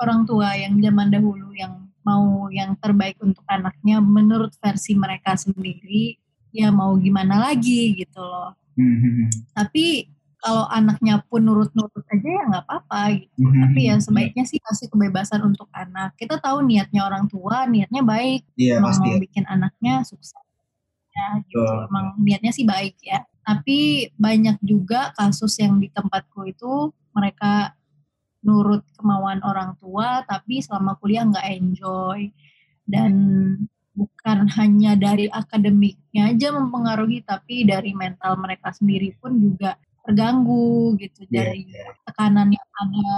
orang 0.02 0.22
tua 0.26 0.54
yang 0.58 0.78
zaman 0.82 1.10
dahulu 1.14 1.54
yang 1.54 1.91
mau 2.02 2.50
yang 2.50 2.74
terbaik 2.78 3.18
untuk 3.22 3.46
anaknya 3.48 4.02
menurut 4.02 4.52
versi 4.58 4.94
mereka 4.98 5.38
sendiri 5.38 6.18
ya 6.52 6.68
mau 6.70 6.94
gimana 7.00 7.40
lagi 7.52 7.96
gitu 7.96 8.20
loh 8.22 8.54
Hmm. 8.72 9.28
tapi 9.52 10.08
kalau 10.40 10.64
anaknya 10.72 11.20
pun 11.28 11.44
nurut-nurut 11.44 12.08
aja 12.08 12.24
ya 12.24 12.44
nggak 12.50 12.64
apa-apa 12.66 13.20
gitu 13.20 13.44
Hmm. 13.44 13.68
tapi 13.68 13.80
ya 13.92 13.96
sebaiknya 14.00 14.48
sih 14.48 14.64
kasih 14.64 14.88
kebebasan 14.88 15.44
untuk 15.44 15.68
anak 15.76 16.16
kita 16.16 16.40
tahu 16.40 16.64
niatnya 16.64 17.04
orang 17.04 17.28
tua 17.28 17.68
niatnya 17.68 18.00
baik 18.02 18.48
iya 18.56 18.80
emang 18.80 18.96
pasti 18.96 19.12
mau 19.12 19.20
ya. 19.20 19.22
bikin 19.22 19.44
anaknya 19.46 19.94
sukses 20.08 20.34
ya 21.12 21.28
gitu 21.46 21.60
Betul. 21.62 21.88
emang 21.92 22.06
niatnya 22.24 22.52
sih 22.56 22.64
baik 22.64 22.96
ya 23.04 23.28
tapi 23.44 24.08
banyak 24.16 24.58
juga 24.64 25.12
kasus 25.20 25.60
yang 25.60 25.76
di 25.84 25.92
tempatku 25.92 26.48
itu 26.48 26.96
mereka 27.12 27.76
nurut 28.42 28.82
kemauan 28.98 29.40
orang 29.46 29.78
tua 29.78 30.26
tapi 30.26 30.62
selama 30.62 30.98
kuliah 30.98 31.26
nggak 31.26 31.48
enjoy 31.62 32.30
dan 32.90 33.14
bukan 33.92 34.48
hanya 34.58 34.96
dari 34.98 35.28
akademiknya 35.30 36.32
aja 36.34 36.56
mempengaruhi 36.56 37.22
tapi 37.22 37.68
dari 37.68 37.92
mental 37.94 38.40
mereka 38.40 38.72
sendiri 38.74 39.14
pun 39.20 39.36
juga 39.38 39.78
terganggu 40.02 40.98
gitu 40.98 41.28
Iya, 41.30 41.54
dari 41.54 41.62
tekanan 42.08 42.50
yang 42.50 42.70
ada 42.82 43.14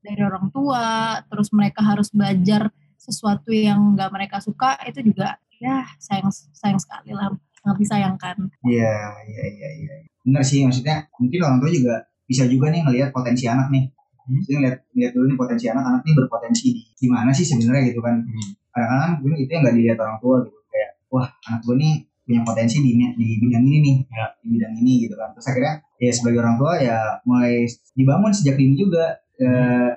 dari 0.00 0.20
orang 0.24 0.48
tua 0.48 1.20
terus 1.28 1.52
mereka 1.52 1.84
harus 1.84 2.08
belajar 2.08 2.72
sesuatu 2.96 3.52
yang 3.52 3.98
nggak 3.98 4.10
mereka 4.14 4.36
suka 4.40 4.78
itu 4.88 5.12
juga 5.12 5.36
ya 5.60 5.84
sayang 6.00 6.32
sayang 6.32 6.80
sekali 6.80 7.12
lah 7.12 7.28
sangat 7.60 7.76
disayangkan 7.78 8.36
Iya, 8.66 8.96
iya, 9.28 9.44
iya, 9.52 9.68
iya. 9.78 9.92
Benar 10.22 10.42
sih, 10.46 10.62
maksudnya 10.62 11.10
mungkin 11.18 11.38
orang 11.42 11.58
tua 11.58 11.70
juga 11.70 11.94
bisa 12.26 12.46
juga 12.46 12.70
nih 12.70 12.86
ngelihat 12.86 13.10
potensi 13.10 13.46
anak 13.50 13.70
nih. 13.74 13.90
Maksudnya 14.32 14.58
ngeliat, 14.58 14.76
ngeliat 14.92 15.12
dulu 15.12 15.24
nih 15.28 15.38
potensi 15.38 15.64
anak, 15.68 15.84
anak 15.84 16.00
nih 16.02 16.14
berpotensi 16.16 16.66
di 16.72 16.80
gimana 16.96 17.30
sih 17.30 17.44
sebenarnya 17.44 17.82
gitu 17.92 18.00
kan. 18.00 18.14
Hmm. 18.24 18.50
Kadang-kadang 18.72 19.12
mungkin 19.20 19.38
itu 19.38 19.50
yang 19.52 19.62
nggak 19.62 19.76
dilihat 19.76 19.98
orang 20.00 20.16
tua 20.18 20.36
gitu. 20.42 20.58
Kayak, 20.66 20.90
wah 21.08 21.26
anak 21.46 21.60
gue 21.62 21.76
nih 21.76 21.92
punya 22.22 22.40
potensi 22.42 22.76
di, 22.80 22.90
di 22.96 23.26
bidang 23.38 23.64
ini 23.66 23.78
nih, 23.82 23.96
Ya. 24.08 24.26
di 24.40 24.48
bidang 24.48 24.72
ini 24.78 24.92
gitu 25.04 25.14
kan. 25.14 25.28
Terus 25.34 25.46
akhirnya 25.46 25.74
ya 25.98 26.10
sebagai 26.10 26.38
orang 26.40 26.56
tua 26.56 26.72
ya 26.80 26.98
mulai 27.22 27.66
dibangun 27.92 28.32
sejak 28.32 28.56
dini 28.56 28.74
juga. 28.74 29.18
eh, 29.42 29.90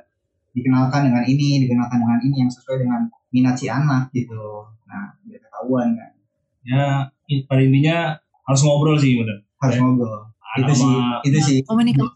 dikenalkan 0.51 1.11
dengan 1.11 1.21
ini, 1.21 1.61
dikenalkan 1.61 1.99
dengan 2.01 2.17
ini 2.23 2.35
yang 2.41 2.49
sesuai 2.49 2.81
dengan 2.81 3.05
minat 3.29 3.53
si 3.59 3.67
anak 3.67 4.09
gitu. 4.09 4.63
Nah, 4.87 5.11
biar 5.21 5.37
ketahuan 5.37 5.93
kan. 5.93 6.11
Ya 6.65 6.85
pada 7.45 7.61
intinya 7.61 8.15
harus 8.41 8.61
ngobrol 8.63 8.95
sih 8.97 9.19
bener. 9.19 9.43
Harus 9.61 9.75
Ya. 9.77 9.81
ngobrol. 9.83 10.31
Itu 10.55 10.71
Sama 10.71 10.79
sih, 10.81 10.95
itu 11.29 11.37
sih 11.43 11.57
komunikasi 11.61 12.09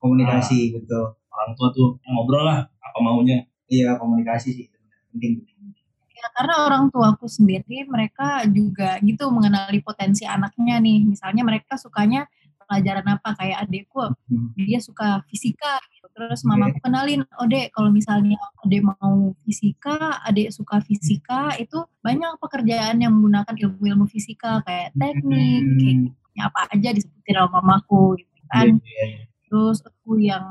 komunikasi 0.00 0.58
betul. 0.72 1.19
Orang 1.30 1.50
tua 1.54 1.68
tuh 1.72 1.88
ya 2.02 2.08
ngobrol 2.12 2.42
lah 2.44 2.58
apa 2.66 2.98
maunya. 3.00 3.46
Iya 3.70 3.96
komunikasi 3.96 4.48
sih 4.52 4.66
penting 5.14 5.42
penting. 5.46 5.74
Ya, 6.20 6.28
karena 6.36 6.54
orang 6.68 6.92
tuaku 6.92 7.24
sendiri 7.24 7.88
mereka 7.88 8.44
juga 8.44 9.00
gitu 9.00 9.30
mengenali 9.32 9.80
potensi 9.80 10.28
anaknya 10.28 10.76
nih. 10.76 11.06
Misalnya 11.08 11.40
mereka 11.46 11.80
sukanya 11.80 12.28
pelajaran 12.60 13.06
apa 13.18 13.34
kayak 13.40 13.66
adekku 13.66 14.04
Hmm. 14.28 14.52
dia 14.54 14.78
suka 14.78 15.24
fisika 15.26 15.80
gitu. 15.90 16.06
Terus 16.14 16.44
mamaku 16.44 16.76
kenalin, 16.84 17.24
"Oh, 17.40 17.48
Dek, 17.48 17.72
kalau 17.72 17.88
misalnya 17.90 18.36
Adek 18.62 18.82
mau 18.84 19.32
fisika, 19.42 20.20
Adek 20.22 20.52
suka 20.52 20.78
fisika, 20.84 21.56
itu 21.56 21.80
banyak 22.04 22.36
pekerjaan 22.38 23.00
yang 23.00 23.16
menggunakan 23.16 23.56
ilmu-ilmu 23.56 24.04
fisika 24.06 24.60
kayak 24.68 24.92
teknik, 25.00 25.62
Hmm. 25.64 25.78
kayak 25.80 25.96
gitu. 26.04 26.16
Apa 26.40 26.60
aja 26.70 26.88
disebutin 26.92 27.34
sama 27.36 27.58
mamaku 27.64 28.20
gitu 28.20 28.38
kan. 28.52 28.68
Iya, 28.76 29.04
iya. 29.08 29.24
Terus 29.48 29.78
aku 29.82 30.10
yang 30.20 30.44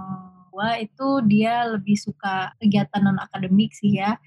dua 0.59 0.75
itu 0.75 1.07
dia 1.23 1.63
lebih 1.71 1.95
suka 1.95 2.51
kegiatan 2.59 2.99
non 2.99 3.15
akademik 3.15 3.71
sih 3.71 3.95
ya 3.95 4.19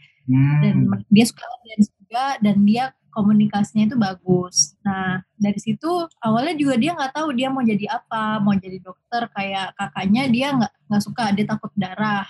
dan 0.65 0.81
Hmm. 0.81 0.89
mer- 0.89 1.09
dia 1.13 1.29
suka 1.29 1.45
dance 1.61 1.93
juga 1.93 2.41
dan 2.41 2.65
dia 2.65 2.85
komunikasinya 3.13 3.85
itu 3.85 3.97
bagus. 4.01 4.73
Nah 4.81 5.21
dari 5.37 5.61
situ 5.61 5.85
awalnya 6.19 6.57
juga 6.57 6.81
dia 6.81 6.97
nggak 6.97 7.13
tahu 7.13 7.37
dia 7.37 7.53
mau 7.53 7.61
jadi 7.61 7.85
apa, 7.93 8.41
mau 8.41 8.57
jadi 8.57 8.81
dokter 8.81 9.29
kayak 9.29 9.77
kakaknya 9.77 10.23
dia 10.33 10.47
nggak 10.57 10.73
nggak 10.89 11.03
suka 11.05 11.25
dia 11.37 11.45
takut 11.45 11.69
darah. 11.77 12.25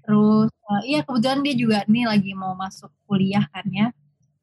Terus 0.00 0.48
eh, 0.48 0.82
iya 0.88 1.00
kebetulan 1.04 1.44
dia 1.44 1.54
juga 1.54 1.78
nih 1.84 2.08
lagi 2.08 2.32
mau 2.32 2.56
masuk 2.56 2.88
kuliah 3.04 3.44
kan 3.52 3.68
ya. 3.68 3.92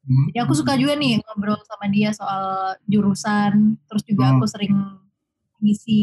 Hmm. 0.06 0.30
Jadi 0.30 0.38
aku 0.38 0.54
suka 0.54 0.78
juga 0.78 0.94
nih 0.94 1.18
ngobrol 1.18 1.58
sama 1.66 1.90
dia 1.90 2.14
soal 2.14 2.78
jurusan. 2.86 3.74
Terus 3.90 4.04
juga 4.06 4.30
Hmm. 4.30 4.38
aku 4.38 4.46
sering 4.46 4.74
ngisi 5.58 6.00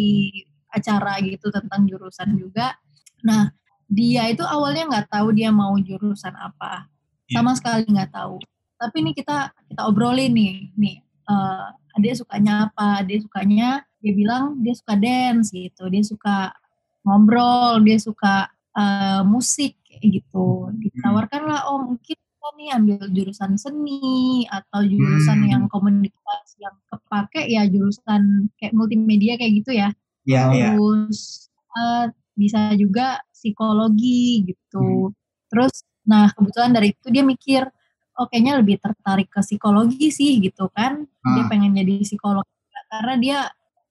acara 0.75 1.17
gitu 1.23 1.47
tentang 1.49 1.87
jurusan 1.87 2.35
juga. 2.35 2.75
Nah 3.23 3.51
dia 3.87 4.27
itu 4.27 4.41
awalnya 4.43 4.83
nggak 4.91 5.07
tahu 5.13 5.31
dia 5.31 5.49
mau 5.53 5.73
jurusan 5.77 6.33
apa, 6.35 6.89
Iya. 7.25 7.39
sama 7.39 7.51
sekali 7.57 7.85
nggak 7.87 8.11
tahu. 8.11 8.37
Tapi 8.75 8.97
nih 9.05 9.13
kita 9.15 9.37
kita 9.71 9.81
obrolin 9.87 10.33
nih, 10.33 10.55
nih 10.75 10.95
eh 11.25 11.65
dia 12.03 12.13
sukanya 12.13 12.53
apa? 12.69 13.01
Dia 13.07 13.17
sukanya 13.23 13.69
dia 14.03 14.13
bilang 14.13 14.59
dia 14.61 14.75
suka 14.75 14.93
dance 14.99 15.49
gitu, 15.49 15.87
dia 15.89 16.03
suka 16.05 16.51
ngobrol, 17.03 17.81
dia 17.85 17.97
suka 18.01 18.49
eh, 18.75 19.21
musik 19.23 19.79
gitu. 20.03 20.67
Ditawarkan 20.75 21.41
lah, 21.47 21.71
oh 21.71 21.79
mungkin 21.87 22.19
kita 22.19 22.47
nih 22.59 22.69
ambil 22.75 22.99
jurusan 23.09 23.55
seni 23.55 24.43
atau 24.51 24.83
jurusan 24.83 25.39
Hmm. 25.45 25.49
yang 25.49 25.63
komunikasi 25.71 26.59
yang 26.59 26.75
kepake 26.91 27.47
ya 27.47 27.63
jurusan 27.65 28.51
kayak 28.59 28.75
multimedia 28.75 29.39
kayak 29.39 29.63
gitu 29.63 29.71
ya. 29.73 29.89
Iya. 30.25 30.73
Terus 30.75 31.47
eh, 31.77 32.05
bisa 32.35 32.59
juga 32.75 33.21
psikologi 33.31 34.43
gitu. 34.49 35.11
Hmm. 35.11 35.15
Terus 35.51 35.85
nah 36.05 36.29
kebetulan 36.33 36.71
dari 36.75 36.93
itu 36.93 37.07
dia 37.09 37.23
mikir 37.25 37.65
oh 38.15 38.25
kayaknya 38.29 38.61
lebih 38.61 38.77
tertarik 38.79 39.27
ke 39.31 39.41
psikologi 39.45 40.09
sih 40.11 40.41
gitu 40.41 40.67
kan. 40.73 41.05
Dia 41.05 41.43
Ah. 41.45 41.49
pengen 41.49 41.73
jadi 41.77 42.01
psikolog 42.03 42.45
karena 42.91 43.13
dia 43.19 43.37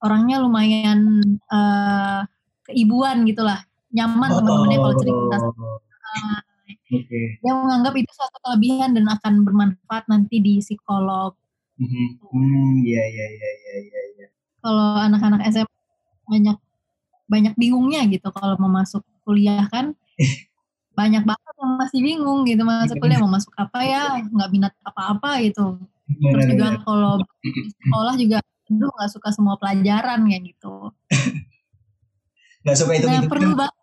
orangnya 0.03 0.37
lumayan 0.43 0.99
eh, 1.51 2.21
keibuan 2.67 3.23
gitulah. 3.25 3.63
Nyaman 3.95 4.29
teman-temannya 4.29 4.77
kalau 4.81 4.95
cerita. 4.99 5.37
Oh. 5.39 5.79
Oke. 6.85 7.41
Dia 7.41 7.53
menganggap 7.53 7.93
itu 7.97 8.11
suatu 8.13 8.37
kelebihan 8.45 8.93
dan 8.93 9.05
akan 9.09 9.41
bermanfaat 9.41 10.05
nanti 10.05 10.37
di 10.43 10.61
psikolog. 10.61 11.33
Mhm. 11.81 12.05
Hmm. 12.23 12.71
Iya 12.85 13.03
iya 13.09 13.25
iya 13.35 13.49
iya 13.61 13.75
iya. 13.89 14.01
iya. 14.15 14.27
Kalau 14.63 14.87
anak-anak 15.01 15.41
SMA 15.49 15.74
banyak 16.25 16.57
banyak 17.25 17.53
bingungnya 17.55 18.05
gitu 18.05 18.29
kalau 18.29 18.53
mau 18.57 18.69
masuk 18.69 19.01
kuliah 19.21 19.65
kan 19.67 19.93
banyak 20.99 21.21
banget 21.21 21.53
yang 21.59 21.73
masih 21.75 21.99
bingung 21.99 22.45
gitu 22.45 22.61
masuk 22.63 22.95
kuliah 22.97 23.19
mau 23.19 23.27
masuk 23.27 23.51
apa 23.55 23.79
ya 23.81 24.03
nggak 24.21 24.49
minat 24.49 24.73
apa-apa 24.81 25.41
gitu 25.41 25.81
terus 26.05 26.45
Benar, 26.45 26.51
juga 26.53 26.65
benar. 26.69 26.81
kalau 26.81 27.13
sekolah 27.81 28.13
juga 28.15 28.37
aduh 28.65 28.89
nggak 28.91 29.11
suka 29.11 29.29
semua 29.29 29.55
pelajaran 29.57 30.19
kayak 30.25 30.43
gitu 30.47 30.73
Nggak 32.65 32.75
suka 32.75 32.91
hitung 32.93 33.09
nah 33.09 33.17
hitungan. 33.19 33.33
perlu 33.33 33.51
banget 33.55 33.75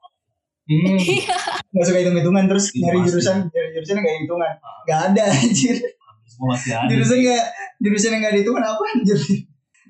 Hmm. 0.62 0.94
Iya. 1.18 1.36
Nggak 1.74 1.86
suka 1.86 1.98
hitung 1.98 2.16
hitungan 2.16 2.44
terus 2.46 2.70
Itu 2.70 2.78
nyari 2.80 2.96
pasti. 2.96 3.08
jurusan 3.10 3.36
nyari 3.46 3.68
jurusan 3.74 3.96
nggak 3.98 4.16
hitungan. 4.16 4.52
Nggak 4.86 5.00
ada 5.10 5.22
anjir. 5.34 5.76
Semua 6.24 6.48
masih 6.54 6.72
ada. 6.72 6.86
Jurusan 6.86 7.16
nggak 7.18 7.44
jurusan 7.82 8.08
yang 8.08 8.20
nggak 8.22 8.34
dihitungan 8.38 8.62
apa 8.62 8.82
anjir? 8.88 9.18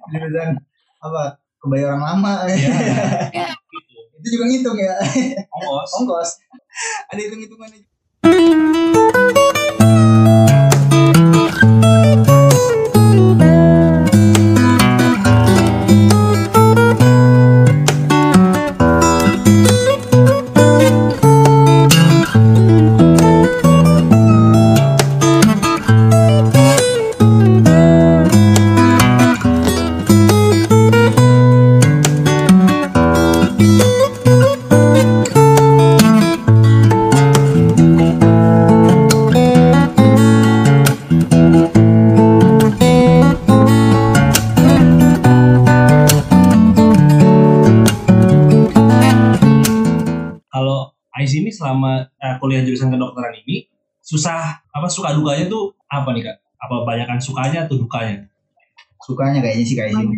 Jurusan 0.08 0.48
apa? 0.98 1.22
Kebayaran 1.62 2.00
lama. 2.02 2.44
Iya. 2.50 2.58
Gitu. 3.54 3.94
Itu 4.22 4.28
juga 4.38 4.44
ngitung 4.50 4.78
ya. 4.78 4.94
Ongkos. 5.50 5.90
Ongkos. 6.02 6.30
Ada 7.10 7.20
hitung 7.22 7.42
Kalau 50.52 50.90
Ais 51.14 51.32
ini 51.38 51.54
selama 51.54 52.10
eh, 52.18 52.34
kuliah 52.42 52.66
jurusan 52.66 52.90
kedokteran 52.90 53.38
ini 53.46 53.70
susah 54.02 54.58
apa 54.74 54.90
suka 54.90 55.14
dukanya 55.14 55.46
tuh 55.46 55.70
apa 55.86 56.10
nih 56.10 56.26
kak? 56.26 56.36
Apa 56.58 56.82
banyakan 56.82 57.22
sukanya 57.22 57.70
atau 57.70 57.78
dukanya? 57.78 58.26
Sukanya 59.02 59.38
kayaknya 59.38 59.64
sih 59.66 59.76
kayak 59.78 59.92
gini. 59.94 60.16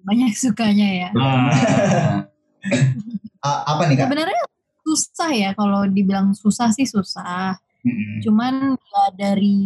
banyak 0.00 0.32
sukanya 0.32 0.88
ya 0.88 1.08
Nah, 1.12 1.52
A- 3.46 3.64
apa 3.74 3.82
nih 3.88 3.96
kak? 3.96 4.04
sebenarnya 4.08 4.42
susah 4.84 5.30
ya 5.32 5.50
kalau 5.56 5.86
dibilang 5.88 6.32
susah 6.36 6.68
sih 6.74 6.88
susah 6.88 7.56
Mm-mm. 7.84 8.20
cuman 8.24 8.76
ya 8.76 9.04
dari 9.16 9.58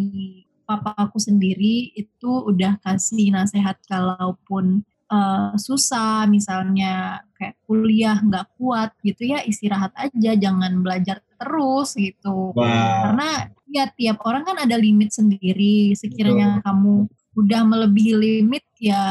papa 0.64 0.94
aku 0.96 1.20
sendiri 1.20 1.92
itu 1.92 2.30
udah 2.46 2.80
kasih 2.80 3.35
nasihat 3.35 3.76
kalaupun 3.85 4.83
eh, 5.11 5.52
susah 5.59 6.24
misalnya 6.30 7.24
kayak 7.35 7.57
kuliah 7.66 8.16
nggak 8.22 8.46
kuat 8.57 8.94
gitu 9.04 9.35
ya 9.35 9.42
istirahat 9.44 9.92
aja 9.98 10.33
jangan 10.38 10.80
belajar 10.80 11.20
terus 11.37 11.98
gitu 11.98 12.54
Wah. 12.57 13.11
karena 13.11 13.28
ya 13.68 13.85
tiap 13.90 14.22
orang 14.22 14.46
kan 14.46 14.57
ada 14.62 14.78
limit 14.78 15.11
sendiri 15.11 15.92
sekiranya 15.98 16.62
kamu 16.62 17.11
udah 17.35 17.62
melebihi 17.66 18.12
limit 18.14 18.62
ya 18.85 19.03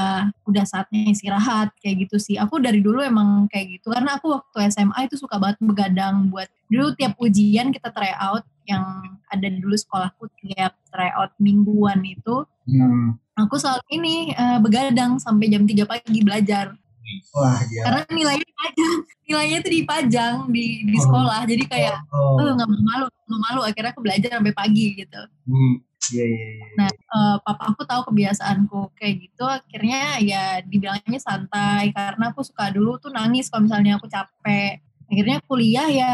udah 0.46 0.66
saatnya 0.70 1.10
istirahat 1.10 1.74
kayak 1.82 2.06
gitu 2.06 2.22
sih 2.22 2.38
aku 2.38 2.62
dari 2.62 2.78
dulu 2.78 3.02
emang 3.02 3.50
kayak 3.50 3.82
gitu 3.82 3.90
karena 3.90 4.22
aku 4.22 4.38
waktu 4.38 4.70
SMA 4.70 5.10
itu 5.10 5.18
suka 5.18 5.42
banget 5.42 5.58
begadang 5.66 6.30
buat 6.30 6.46
dulu 6.70 6.94
tiap 6.94 7.18
ujian 7.18 7.74
kita 7.74 7.90
try 7.90 8.14
out 8.22 8.46
yang 8.70 8.86
ada 9.28 9.50
dulu 9.50 9.74
sekolahku 9.74 10.30
tiap 10.40 10.78
try 10.94 11.10
out 11.18 11.34
mingguan 11.42 12.06
itu 12.06 12.46
Hmm. 12.64 13.20
aku 13.36 13.60
selalu 13.60 13.84
ini 13.92 14.16
eh, 14.32 14.56
begadang 14.64 15.20
sampai 15.20 15.52
jam 15.52 15.68
3 15.68 15.84
pagi 15.84 16.24
belajar 16.24 16.72
Wah 17.36 17.60
gila. 17.60 17.84
karena 17.84 18.02
nilainya 18.08 18.54
aja 18.64 18.88
nilainya 19.24 19.60
tuh 19.60 19.72
dipajang 19.72 20.36
di 20.52 20.84
di 20.84 20.98
Oh. 21.00 21.04
sekolah 21.04 21.40
jadi 21.48 21.64
kayak 21.66 21.98
oh 22.12 22.36
oh 22.38 22.52
nggak 22.56 22.68
mau 22.68 22.82
malu 22.84 23.06
nggak 23.08 23.42
malu 23.42 23.62
akhirnya 23.64 23.92
aku 23.96 24.02
belajar 24.04 24.30
sampai 24.36 24.54
pagi 24.54 24.86
gitu 24.96 25.22
Hmm. 25.44 25.76
iya 26.12 26.24
iya 26.28 26.44
iya 26.60 26.66
Nah, 26.74 26.90
eh, 26.92 27.36
papa 27.42 27.64
aku 27.72 27.82
tahu 27.88 28.02
kebiasaanku 28.12 28.80
kayak 29.00 29.16
gitu, 29.24 29.44
akhirnya 29.48 30.20
ya 30.20 30.44
dibilangnya 30.62 31.16
santai 31.18 31.96
karena 31.96 32.34
aku 32.34 32.44
suka 32.44 32.74
dulu 32.76 33.00
tuh 33.00 33.08
nangis 33.10 33.48
kalau 33.48 33.70
misalnya 33.70 33.96
aku 33.96 34.12
capek. 34.12 34.84
Akhirnya 35.08 35.38
kuliah 35.46 35.88
ya 35.88 36.14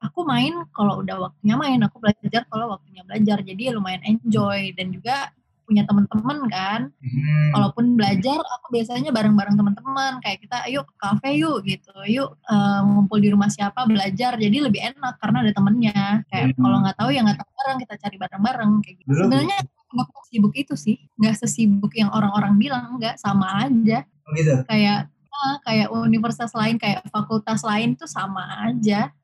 aku 0.00 0.22
main 0.22 0.54
kalau 0.70 1.02
udah 1.02 1.28
waktunya 1.28 1.56
main, 1.58 1.80
aku 1.82 1.98
belajar 1.98 2.46
kalau 2.46 2.72
waktunya 2.72 3.02
belajar. 3.04 3.42
Jadi 3.42 3.68
ya 3.68 3.72
lumayan 3.74 4.00
enjoy 4.06 4.70
dan 4.72 4.94
juga 4.94 5.28
punya 5.70 5.86
teman-teman 5.86 6.38
kan. 6.50 6.80
Hmm. 6.90 7.50
Kalaupun 7.54 7.94
belajar 7.94 8.42
aku 8.42 8.66
biasanya 8.74 9.14
bareng-bareng 9.14 9.54
teman-teman 9.54 10.18
kayak 10.18 10.42
kita 10.42 10.66
ayo 10.66 10.82
ke 10.82 10.94
kafe 10.98 11.38
yuk 11.38 11.62
gitu. 11.62 11.94
Yuk 12.10 12.34
eh, 12.42 12.80
ngumpul 12.82 13.22
di 13.22 13.30
rumah 13.30 13.46
siapa 13.46 13.86
belajar. 13.86 14.34
Jadi 14.34 14.58
lebih 14.58 14.82
enak 14.82 15.22
karena 15.22 15.46
ada 15.46 15.52
temennya. 15.54 16.26
Kayak 16.26 16.58
Hmm. 16.58 16.66
kalau 16.66 16.76
nggak 16.82 16.96
tahu 16.98 17.10
ya 17.14 17.20
nggak 17.22 17.38
tahu 17.38 17.50
bareng 17.54 17.78
kita 17.78 17.94
cari 18.02 18.16
bareng-bareng 18.18 18.72
kayak 18.82 18.96
gitu. 18.98 19.10
Sebenarnya 19.14 19.58
nggak 19.94 20.08
sibuk 20.26 20.54
itu 20.58 20.74
sih. 20.74 20.98
Nggak 21.14 21.34
sesibuk 21.38 21.92
yang 21.94 22.10
orang-orang 22.10 22.58
bilang. 22.58 22.98
Nggak 22.98 23.14
sama 23.22 23.70
aja. 23.70 24.02
Oh, 24.26 24.34
gitu 24.34 24.66
Kayak 24.66 25.06
ah, 25.30 25.56
kayak 25.62 25.88
universitas 25.94 26.50
lain, 26.52 26.76
kayak 26.76 27.06
fakultas 27.14 27.62
lain 27.62 27.94
tuh 27.94 28.10
sama 28.10 28.66
aja 28.66 29.14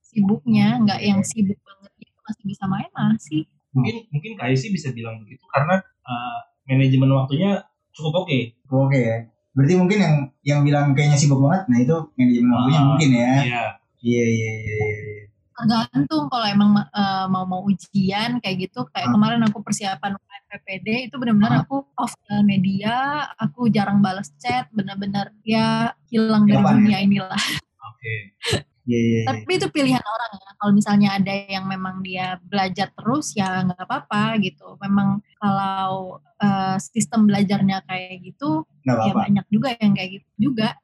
sibuknya. 0.00 0.80
Nggak 0.80 1.00
yang 1.04 1.20
sibuk 1.20 1.60
banget 1.60 1.92
gitu 2.00 2.18
masih 2.24 2.44
bisa 2.48 2.64
main 2.66 2.90
masih. 2.96 3.44
Mungkin 3.70 3.94
mungkin 4.08 4.32
KIC 4.34 4.62
bisa 4.70 4.88
bilang 4.90 5.20
begitu 5.20 5.42
karena 5.48 5.78
eh, 5.80 6.38
manajemen 6.66 7.10
waktunya 7.12 7.50
cukup 7.90 8.22
oke. 8.22 8.38
oke 8.66 8.94
ya 8.94 9.18
berarti 9.50 9.74
mungkin 9.74 9.98
yang 9.98 10.14
yang 10.42 10.60
bilang 10.62 10.94
kayaknya 10.94 11.16
sibuk 11.16 11.38
banget 11.38 11.66
nah 11.66 11.78
itu 11.78 11.96
manajemen 12.14 12.50
waktunya 12.50 12.78
Ah, 12.78 12.86
mungkin 12.86 13.08
ya 13.10 13.18
Iya. 13.42 13.64
iya 14.00 14.24
iya 14.28 14.50
iya 14.56 14.74
iya. 14.78 15.22
tergantung 15.52 16.24
kalau 16.26 16.46
emang 16.46 16.70
eh, 16.78 17.26
mau 17.26 17.44
mau 17.44 17.60
ujian 17.62 18.38
kayak 18.38 18.56
gitu 18.64 18.86
kayak 18.88 19.06
Ah. 19.06 19.12
kemarin 19.12 19.42
aku 19.42 19.58
persiapan 19.60 20.14
PPD 20.46 20.88
itu 21.06 21.14
benar-benar 21.14 21.52
Ah. 21.52 21.62
aku 21.62 21.82
off 21.94 22.14
media 22.42 22.94
aku 23.36 23.66
jarang 23.68 23.98
balas 23.98 24.30
chat 24.36 24.70
benar-benar 24.70 25.34
ya 25.42 25.90
hilang 26.06 26.46
dari 26.46 26.56
Kapan 26.56 26.70
ya? 26.70 26.78
dunia 26.80 26.98
inilah 27.02 27.42
Oke. 27.90 28.14
iya 28.46 28.69
iya 28.90 29.22
iya. 29.22 29.22
tapi 29.30 29.52
itu 29.54 29.66
pilihan 29.70 30.02
orang 30.02 30.32
ya. 30.34 30.50
Kalau 30.58 30.72
misalnya 30.74 31.08
ada 31.14 31.30
yang 31.46 31.64
memang 31.64 32.02
dia 32.02 32.36
belajar 32.42 32.90
terus 32.90 33.32
ya 33.32 33.62
nggak 33.62 33.78
apa-apa 33.86 34.36
gitu. 34.42 34.74
Memang 34.82 35.22
kalau 35.38 36.18
eh, 36.42 36.76
sistem 36.82 37.30
belajarnya 37.30 37.86
kayak 37.86 38.18
gitu 38.26 38.66
nggak 38.82 38.96
ya 38.98 39.02
apa-apa. 39.06 39.20
banyak 39.30 39.46
juga 39.48 39.68
yang 39.78 39.92
kayak 39.94 40.10
gitu 40.18 40.28
juga. 40.50 40.74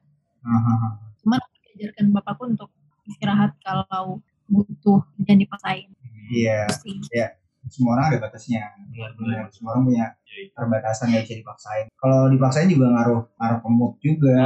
Hahaha. 0.41 0.89
cuman 1.19 1.43
aku 1.43 1.55
diajarkan 1.67 2.05
bapakku 2.15 2.43
untuk 2.47 2.69
istirahat 3.03 3.51
kalau 3.59 4.23
butuh 4.47 5.03
dan 5.27 5.35
dipaksain. 5.37 5.91
Iya 6.31 6.71
Itu 6.71 7.03
sih. 7.03 7.27
semua 7.67 7.99
orang 7.99 8.15
ada 8.15 8.19
batasnya. 8.23 8.63
Benar-benar. 8.95 9.43
Benar, 9.43 9.51
semua 9.51 9.69
orang 9.75 9.83
punya 9.91 10.05
Iya, 10.23 10.39
iya. 10.39 10.51
perbatasan 10.55 11.05
nggak 11.11 11.23
bisa 11.27 11.35
dipaksain. 11.35 11.85
Kalau 11.99 12.19
dipaksain 12.31 12.69
juga 12.71 12.87
ngaruh 12.95 13.21
ngaruh 13.35 13.59
ke 13.59 13.69
mood 13.69 13.93
juga 13.99 14.37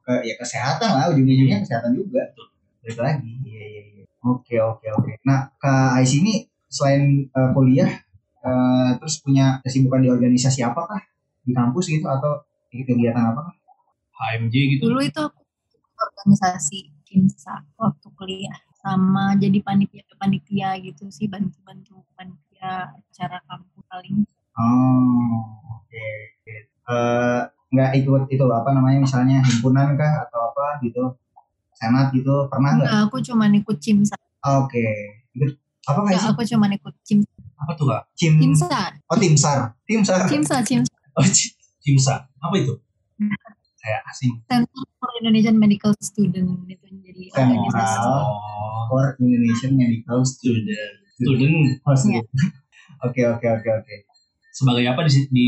ke 0.00 0.12
ya 0.24 0.34
kesehatan 0.40 0.90
lah 0.96 1.04
ujung-ujungnya 1.12 1.60
kesehatan 1.60 1.92
juga. 1.92 2.22
Betul. 2.32 2.48
Balik 2.80 2.98
lagi. 2.98 3.30
Iya 3.44 3.62
iya 3.64 3.82
iya. 3.92 4.04
Oke 4.24 4.56
oke 4.60 4.86
oke. 4.92 5.12
Nah 5.24 5.52
kak 5.60 6.00
Ais 6.00 6.12
ini 6.16 6.48
selain 6.68 7.28
eh, 7.28 7.50
kuliah 7.52 7.90
eh, 8.44 8.90
terus 9.00 9.20
punya 9.20 9.60
kesibukan 9.64 10.00
di 10.00 10.08
organisasi 10.08 10.64
apakah 10.64 11.00
di 11.44 11.52
kampus 11.52 11.88
gitu 11.88 12.04
atau 12.08 12.44
di 12.70 12.84
kegiatan 12.86 13.34
apa 13.34 13.56
HMJ 14.20 14.54
gitu. 14.76 14.92
dulu 14.92 15.00
itu 15.00 15.16
aku 15.16 15.40
organisasi 15.96 16.92
kinsa 17.04 17.64
waktu 17.76 18.08
kuliah. 18.16 18.58
Sama 18.80 19.36
jadi 19.36 19.60
panitia 19.60 20.04
panitia 20.16 20.76
gitu 20.80 21.08
sih 21.12 21.28
bantu-bantu 21.28 22.00
panitia 22.16 22.96
acara 22.96 23.40
kampus 23.44 23.84
paling. 23.88 24.24
Oh 24.56 25.44
oke 25.80 26.04
oke. 26.40 26.54
Eh, 26.90 27.40
nggak 27.70 27.90
ikut 28.02 28.22
itu 28.34 28.44
apa 28.50 28.70
namanya 28.74 28.98
misalnya 29.04 29.38
himpunan 29.46 29.94
kah 29.94 30.26
atau 30.26 30.50
apa 30.50 30.82
gitu 30.82 31.14
senat 31.80 32.12
gitu 32.12 32.46
pernah 32.46 32.76
nggak 32.76 32.86
Enggak, 32.86 33.00
aku 33.08 33.16
cuma 33.24 33.44
ikut 33.48 33.76
cimsa 33.80 34.16
oke 34.42 34.84
Ikut- 35.32 35.56
apa 35.82 35.98
sih 36.06 36.28
aku 36.28 36.42
cuma 36.46 36.68
ikut 36.68 36.94
cim 37.02 37.18
Apa 37.56 37.72
tuh 37.74 37.88
kak? 37.88 38.02
cim 38.14 38.36
cimsa 38.36 38.92
oh 39.08 39.16
tim 39.16 39.34
sar 39.34 39.72
tim 39.82 40.00
sar 40.00 40.28
cimsa 40.28 40.60
cimsa 40.60 40.92
Oh, 41.10 41.26
CIMSA. 41.82 42.22
Apa 42.38 42.54
itu? 42.54 42.78
Kayak 43.76 44.00
asing. 44.06 44.38
Center 44.46 44.84
for 44.94 45.10
Indonesian 45.18 45.58
Medical 45.58 45.90
Student 45.98 46.62
itu 46.64 46.86
jadi 47.02 47.22
organisasi 47.34 48.06
Oh, 48.06 48.86
for 48.86 49.18
Indonesian 49.18 49.74
Medical 49.74 50.22
student. 50.22 50.92
Student. 51.10 51.82
Host 51.82 52.06
Iya. 52.06 52.22
Oke 53.04 53.20
oke 53.26 53.42
oke 53.42 53.70
oke. 53.74 53.94
Sebagai 54.52 54.86
apa 54.86 55.02
di, 55.02 55.26
di 55.28 55.46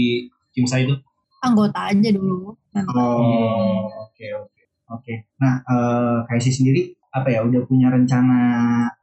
CIMSA 0.50 0.82
itu? 0.82 0.96
anggota 1.40 1.90
aja 1.90 2.08
dulu 2.10 2.54
Oh 2.90 3.86
oke 4.02 4.26
oke 4.36 4.51
oke. 4.92 5.14
Nah 5.40 5.64
eh 5.64 6.18
Kaisi 6.28 6.50
sendiri 6.52 6.92
apa 7.12 7.28
ya 7.28 7.44
udah 7.44 7.60
punya 7.68 7.92
rencana 7.92 8.40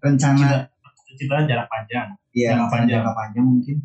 rencana 0.01 0.65
Cita 1.19 1.43
jarak 1.43 1.67
panjang. 1.67 2.15
ya 2.31 2.55
jangka 2.55 2.67
panjang. 2.71 3.01
jangka 3.03 3.11
panjang 3.11 3.45
mungkin 3.45 3.77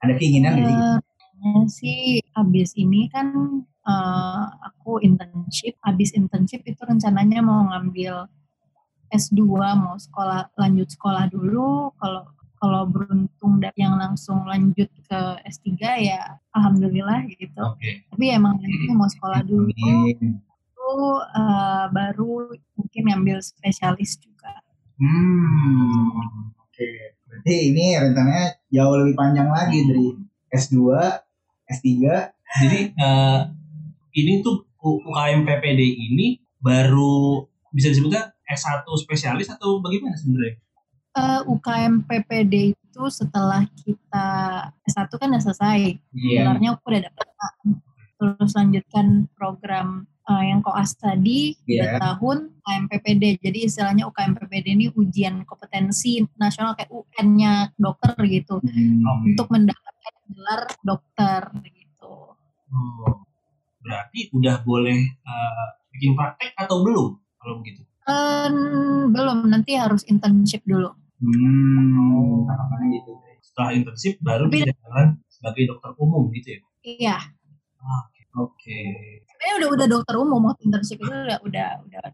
ada 0.00 0.12
keinginan? 0.16 0.52
Eh, 0.56 0.96
rencananya 1.38 1.68
sih 1.68 2.00
abis 2.32 2.72
ini 2.80 3.10
kan 3.12 3.28
eh, 3.66 4.44
aku 4.64 5.02
internship 5.04 5.76
abis 5.84 6.16
internship 6.16 6.64
itu 6.64 6.80
rencananya 6.80 7.44
mau 7.44 7.68
ngambil 7.68 8.24
S2 9.12 9.40
mau 9.76 9.96
sekolah 10.00 10.52
lanjut 10.56 10.88
sekolah 10.88 11.28
dulu 11.28 11.92
kalau 12.00 12.24
kalau 12.58 12.82
beruntung 12.90 13.62
dan 13.62 13.74
yang 13.78 13.94
langsung 13.94 14.42
lanjut 14.48 14.90
ke 15.06 15.20
S3 15.46 15.78
ya 16.02 16.40
alhamdulillah 16.56 17.22
gitu 17.30 17.62
Oke. 17.62 18.02
tapi 18.10 18.24
emang 18.34 18.58
nanti 18.58 18.90
mau 18.90 19.06
sekolah 19.06 19.46
dulu. 19.46 19.70
Eh, 21.22 21.84
baru 21.92 22.52
mungkin 22.76 23.02
ngambil 23.08 23.38
spesialis 23.42 24.18
juga 24.18 24.52
Hmm 24.98 26.50
oke. 26.58 26.88
Berarti 27.28 27.54
ini 27.70 27.94
rencananya 27.94 28.58
jauh 28.72 28.94
lebih 28.98 29.14
panjang 29.14 29.46
lagi 29.46 29.84
dari 29.86 30.06
S2 30.50 30.78
S3 31.68 31.86
Jadi 32.64 32.80
eh, 32.96 33.40
ini 34.18 34.40
tuh 34.40 34.64
UKM 34.78 35.44
PPD 35.44 35.80
ini 36.10 36.40
baru 36.58 37.44
bisa 37.70 37.92
disebutnya 37.92 38.32
S1 38.48 38.82
spesialis 38.96 39.52
atau 39.52 39.78
bagaimana 39.78 40.16
sebenarnya? 40.16 40.56
Eh, 41.18 41.40
UKM 41.46 42.08
PPD 42.08 42.72
itu 42.72 43.02
setelah 43.12 43.66
kita 43.84 44.28
S1 44.88 45.10
kan 45.12 45.28
udah 45.30 45.42
selesai 45.44 45.98
Iya. 46.14 46.42
gelarnya 46.42 46.68
aku 46.74 46.84
udah 46.88 47.02
dapet 47.06 47.26
terus 48.18 48.50
lanjutkan 48.58 49.30
program 49.38 50.10
eh, 50.28 50.42
yang 50.46 50.60
koas 50.60 50.92
tadi 50.94 51.56
Iya. 51.64 51.96
dua 51.96 51.98
tahun 51.98 52.36
UKM 52.54 52.84
PPD 52.86 53.22
jadi 53.40 53.58
istilahnya 53.64 54.04
UKM 54.06 54.36
PPD 54.36 54.66
ini 54.70 54.86
ujian 54.90 55.42
kompetensi 55.42 56.20
nasional 56.36 56.72
kayak 56.72 56.88
UN-nya 56.88 57.72
dokter 57.74 58.12
gitu 58.22 58.60
Hmm. 58.60 59.24
untuk 59.24 59.48
mendapatkan 59.48 60.14
gelar 60.28 60.62
dokter 60.80 61.40
gitu 61.64 62.36
Oh, 62.68 63.24
berarti 63.80 64.28
udah 64.30 64.60
boleh 64.60 64.98
eh, 65.08 65.66
bikin 65.90 66.12
praktek 66.12 66.52
atau 66.54 66.84
belum 66.84 67.08
kalau 67.38 67.54
begitu? 67.58 67.80
Eh, 68.04 68.48
belum 69.08 69.48
nanti 69.48 69.72
harus 69.74 70.04
internship 70.04 70.60
dulu 70.62 70.92
Hmm, 71.18 72.44
harapannya 72.44 73.00
gitu. 73.00 73.12
Setelah 73.40 73.70
internship 73.72 74.14
baru 74.20 74.46
Tapi- 74.46 74.60
bisa 74.62 74.72
jalan 74.78 75.08
sebagai 75.26 75.62
dokter 75.66 75.90
umum 75.96 76.28
gitu 76.30 76.48
ya? 76.50 76.60
iya 76.84 77.16
Oke. 78.38 78.78
sebenarnya 79.26 79.54
udah 79.58 79.68
udah 79.74 79.86
dokter 79.90 80.14
umum 80.14 80.40
waktu 80.46 80.62
internship 80.70 80.98
itu 81.02 81.10
udah 81.10 81.38
udah 81.42 81.68
udah 81.86 82.04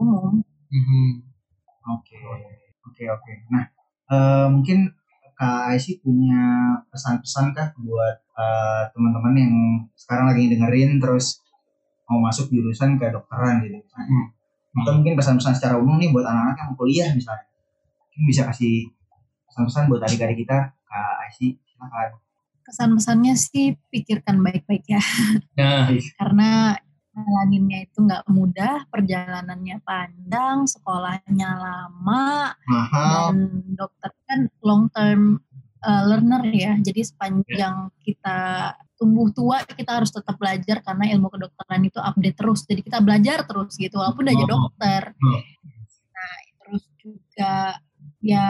umum 0.00 0.40
Mhm. 0.66 1.22
Oke, 1.86 2.18
oke, 2.82 3.04
oke. 3.06 3.32
Nah, 3.54 3.64
eh, 4.10 4.46
mungkin 4.50 4.90
Kak 5.36 5.70
Aisy 5.70 6.00
punya 6.00 6.74
pesan-pesan 6.90 7.52
kah 7.54 7.70
buat 7.78 8.16
eh, 8.36 8.82
teman-teman 8.92 9.34
yang 9.36 9.54
sekarang 9.96 10.32
lagi 10.32 10.50
dengerin 10.50 10.98
terus 11.00 11.40
mau 12.10 12.20
masuk 12.20 12.52
jurusan 12.52 13.00
kedokteran 13.00 13.62
gitu. 13.64 13.78
Hmm. 13.94 14.34
Atau 14.82 15.00
mungkin 15.00 15.16
pesan-pesan 15.16 15.56
secara 15.56 15.80
umum 15.80 15.96
nih 15.96 16.12
buat 16.12 16.26
anak-anak 16.26 16.56
yang 16.60 16.68
mau 16.72 16.76
kuliah 16.76 17.08
misalnya. 17.14 17.46
Mungkin 18.12 18.22
bisa 18.28 18.42
kasih 18.50 18.90
pesan-pesan 19.48 19.88
buat 19.88 20.02
adik-adik 20.04 20.44
kita, 20.44 20.58
Kak 20.84 21.14
Aisy, 21.30 21.56
silakan. 21.64 22.25
Kesan-pesannya 22.66 23.34
sih 23.38 23.78
pikirkan 23.88 24.42
baik-baik 24.42 24.82
ya 24.90 25.02
Nah, 25.56 25.88
karena 26.18 26.50
jalaninnya 27.16 27.88
itu 27.88 27.98
nggak 28.04 28.28
mudah 28.28 28.84
perjalanannya 28.92 29.80
panjang 29.80 30.68
sekolahnya 30.68 31.48
lama 31.56 32.52
Mahal. 32.68 33.32
dan 33.32 33.36
dokter 33.72 34.10
kan 34.28 34.40
long 34.60 34.92
term 34.92 35.40
uh, 35.80 36.02
learner 36.04 36.44
ya. 36.52 36.76
Jadi 36.76 37.00
sepanjang 37.08 37.88
kita 38.04 38.72
tumbuh 39.00 39.32
tua 39.32 39.64
kita 39.64 39.96
harus 39.96 40.12
tetap 40.12 40.36
belajar 40.36 40.84
karena 40.84 41.08
ilmu 41.16 41.32
kedokteran 41.32 41.88
itu 41.88 41.96
update 41.96 42.36
terus. 42.36 42.68
Jadi 42.68 42.84
kita 42.84 43.00
belajar 43.00 43.48
terus 43.48 43.72
gitu 43.80 43.96
walaupun 43.96 44.28
udah 44.28 44.36
jadi 44.36 44.52
Oh. 44.52 44.60
dokter. 44.68 45.02
Oh. 45.16 45.40
Nah, 46.12 46.36
terus 46.60 46.84
juga 47.00 47.80
ya 48.20 48.48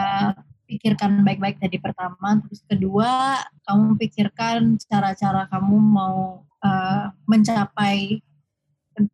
pikirkan 0.66 1.22
baik-baik 1.22 1.62
tadi 1.62 1.78
pertama, 1.78 2.42
terus 2.42 2.60
kedua 2.66 3.38
kamu 3.64 3.96
pikirkan 3.96 4.76
cara-cara 4.82 5.46
kamu 5.46 5.76
mau 5.78 6.42
uh, 6.60 7.04
mencapai 7.24 8.20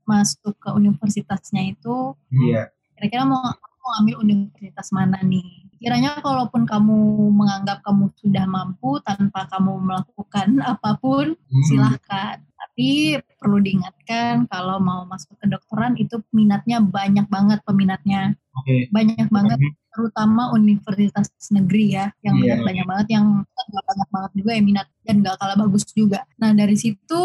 masuk 0.07 0.55
ke 0.59 0.68
universitasnya 0.72 1.74
itu 1.74 2.14
Iya. 2.30 2.70
kira-kira 2.96 3.26
mau, 3.26 3.42
mau 3.42 3.92
ambil 3.98 4.22
universitas 4.22 4.94
mana 4.94 5.18
nih? 5.20 5.66
Kiranya 5.82 6.22
kalaupun 6.22 6.62
kamu 6.62 6.98
menganggap 7.34 7.82
kamu 7.82 8.14
sudah 8.22 8.46
mampu 8.46 9.03
tanpa 9.03 9.50
kamu 9.50 9.82
melakukan 9.82 10.48
apa 10.72 10.94
pun, 11.03 11.34
Hmm. 11.34 11.64
silahkan. 11.66 12.38
Tapi 12.62 13.18
perlu 13.42 13.59
diingatkan 13.59 14.46
kalau 14.46 14.78
mau 14.78 15.03
masuk 15.05 15.34
ke 15.36 15.44
kedokteran 15.50 15.98
itu 15.98 16.22
minatnya 16.30 16.78
banyak 16.78 17.26
banget 17.26 17.59
peminatnya, 17.66 18.38
Oke. 18.53 18.86
banyak 18.92 19.28
banget 19.32 19.59
terutama 19.92 20.53
universitas 20.57 21.28
negeri 21.53 21.96
ya 22.00 22.07
yang 22.24 22.36
Iya. 22.36 22.40
minat 22.40 22.61
banyak 22.64 22.86
banget 22.88 23.09
yang 23.12 23.24
nggak 23.44 23.84
banyak 23.84 24.09
banget 24.09 24.32
juga 24.36 24.50
yang 24.57 24.66
minat 24.66 24.86
dan 25.05 25.14
gak 25.20 25.36
kalah 25.36 25.57
bagus 25.61 25.84
juga. 25.92 26.20
Nah 26.40 26.50
dari 26.57 26.76
situ 26.80 27.22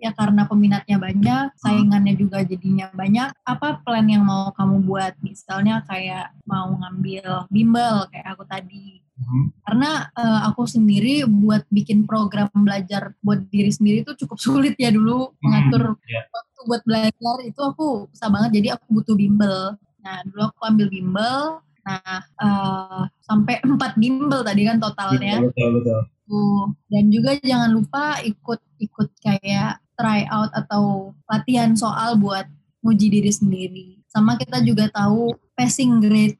ya 0.00 0.10
karena 0.16 0.48
peminatnya 0.48 0.96
banyak, 0.96 1.44
saingannya 1.60 2.14
juga 2.16 2.42
jadinya 2.42 2.88
banyak. 2.96 3.28
Apa 3.44 3.84
plan 3.84 4.06
yang 4.08 4.24
mau 4.24 4.50
kamu 4.56 4.82
buat? 4.82 5.14
Misalnya 5.20 5.84
kayak 5.84 6.32
mau 6.48 6.72
ngambil 6.74 7.46
bimbel 7.52 8.08
kayak 8.08 8.26
aku 8.34 8.44
tadi. 8.48 8.98
Hmm. 9.12 9.52
Karena 9.62 10.08
eh, 10.16 10.40
aku 10.48 10.64
sendiri 10.64 11.28
buat 11.28 11.68
bikin 11.68 12.08
program 12.08 12.48
belajar 12.56 13.12
buat 13.20 13.44
diri 13.52 13.68
sendiri 13.70 14.02
itu 14.02 14.16
cukup 14.24 14.40
sulit 14.40 14.74
ya 14.80 14.88
dulu 14.88 15.36
mengatur 15.44 15.94
ya. 16.08 16.24
waktu 16.32 16.60
buat 16.66 16.82
belajar 16.88 17.36
itu 17.44 17.60
aku 17.60 18.08
susah 18.16 18.28
banget 18.32 18.50
jadi 18.62 18.68
aku 18.80 18.86
butuh 18.90 19.14
bimbel. 19.14 19.76
Nah 20.02 20.22
dulu 20.26 20.50
aku 20.50 20.62
ambil 20.66 20.86
bimbel. 20.90 21.62
Nah 21.82 22.18
eh, 22.22 23.02
sampai 23.22 23.62
empat 23.62 23.98
bimbel 23.98 24.42
tadi 24.42 24.62
kan 24.66 24.78
totalnya. 24.78 25.42
Betul 25.42 25.82
betul. 25.82 26.00
Tuh. 26.26 26.64
Dan 26.90 27.04
juga 27.10 27.38
jangan 27.40 27.70
lupa 27.72 28.18
ikut-ikut 28.22 29.08
kayak 29.22 29.82
try 29.98 30.26
out 30.30 30.50
atau 30.54 31.14
latihan 31.30 31.74
soal 31.78 32.18
buat 32.18 32.46
nguji 32.82 33.06
diri 33.08 33.30
sendiri. 33.30 33.88
Sama 34.10 34.36
kita 34.36 34.60
juga 34.60 34.90
tahu 34.90 35.32
passing 35.54 36.02
grade 36.02 36.36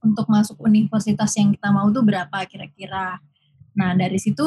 untuk 0.00 0.26
masuk 0.26 0.56
universitas 0.64 1.30
yang 1.36 1.52
kita 1.52 1.68
mau 1.70 1.86
tuh 1.92 2.02
berapa 2.02 2.38
kira-kira. 2.48 3.20
Nah 3.76 3.94
dari 3.94 4.16
situ 4.16 4.44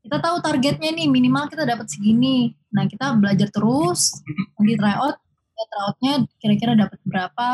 kita 0.00 0.18
tahu 0.18 0.42
targetnya 0.42 0.90
nih 0.90 1.06
minimal 1.06 1.46
kita 1.46 1.62
dapat 1.62 1.86
segini. 1.86 2.52
Nah 2.74 2.86
kita 2.86 3.14
belajar 3.18 3.50
terus, 3.50 4.14
nanti 4.58 4.74
try 4.78 4.94
out, 4.98 5.18
ya 5.60 5.64
try 5.68 5.82
outnya 5.84 6.12
kira-kira 6.40 6.72
dapat 6.72 6.98
berapa, 7.04 7.48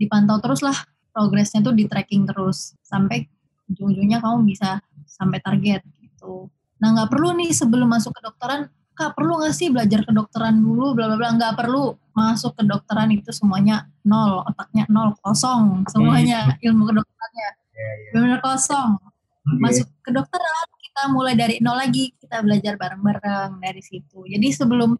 dipantau 0.00 0.40
terus 0.40 0.64
lah 0.64 0.76
progresnya 1.12 1.60
tuh 1.60 1.76
di 1.76 1.84
tracking 1.84 2.24
terus 2.24 2.72
sampai 2.80 3.28
ujung-ujungnya 3.68 4.24
kamu 4.24 4.48
bisa 4.48 4.80
sampai 5.04 5.44
target 5.44 5.84
gitu. 6.00 6.48
Nah 6.80 6.96
nggak 6.96 7.12
perlu 7.12 7.36
nih 7.36 7.52
sebelum 7.52 7.92
masuk 7.92 8.16
ke 8.16 8.20
dokteran, 8.24 8.72
kak 8.96 9.12
perlu 9.12 9.44
nggak 9.44 9.52
sih 9.52 9.68
belajar 9.68 10.08
kedokteran 10.08 10.56
dulu, 10.56 10.96
bla 10.96 11.12
bla 11.12 11.16
bla 11.20 11.36
nggak 11.36 11.54
perlu 11.60 11.92
masuk 12.16 12.56
kedokteran 12.56 13.12
itu 13.12 13.28
semuanya 13.36 13.84
nol, 14.08 14.40
otaknya 14.48 14.88
nol 14.88 15.12
kosong 15.20 15.84
semuanya 15.92 16.56
ilmu 16.64 16.88
kedokterannya 16.88 17.60
Iya, 17.80 17.90
iya. 17.96 18.10
benar 18.12 18.40
kosong. 18.44 18.90
Oke. 19.00 19.60
Masuk 19.60 19.88
kedokteran 20.04 20.66
kita 20.84 21.02
mulai 21.08 21.34
dari 21.38 21.56
nol 21.64 21.76
lagi, 21.80 22.12
kita 22.20 22.44
belajar 22.44 22.76
bareng-bareng 22.76 23.56
dari 23.58 23.80
situ. 23.80 24.28
Jadi 24.28 24.48
sebelum 24.52 24.90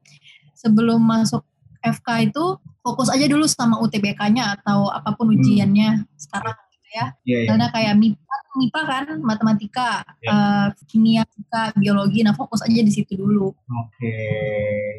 sebelum 0.57 1.01
masuk 1.01 1.45
FK 1.81 2.09
itu 2.29 2.45
fokus 2.81 3.09
aja 3.09 3.25
dulu 3.25 3.45
sama 3.45 3.81
UTBK-nya 3.81 4.61
atau 4.61 4.89
apa 4.89 5.13
pun 5.15 5.33
ujiannya 5.33 6.05
sekarang 6.17 6.57
gitu 6.73 6.89
ya. 6.93 7.07
Iya, 7.25 7.39
iya. 7.45 7.49
Karena 7.49 7.67
kayak 7.71 7.95
MIPA, 7.97 8.37
MIPA 8.57 8.81
kan 8.83 9.05
matematika, 9.21 9.91
Ya. 10.21 10.31
eh, 10.33 10.67
kimia, 10.89 11.23
fisika, 11.29 11.73
biologi. 11.77 12.21
Nah 12.21 12.35
fokus 12.35 12.61
aja 12.61 12.81
di 12.81 12.93
situ 12.93 13.17
dulu. 13.17 13.53
Oke, 13.53 14.17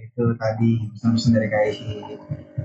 itu 0.07 0.23
tadi 0.37 0.71
pesan-pesan 0.93 1.31
dari 1.35 1.47
KIC. 1.49 1.81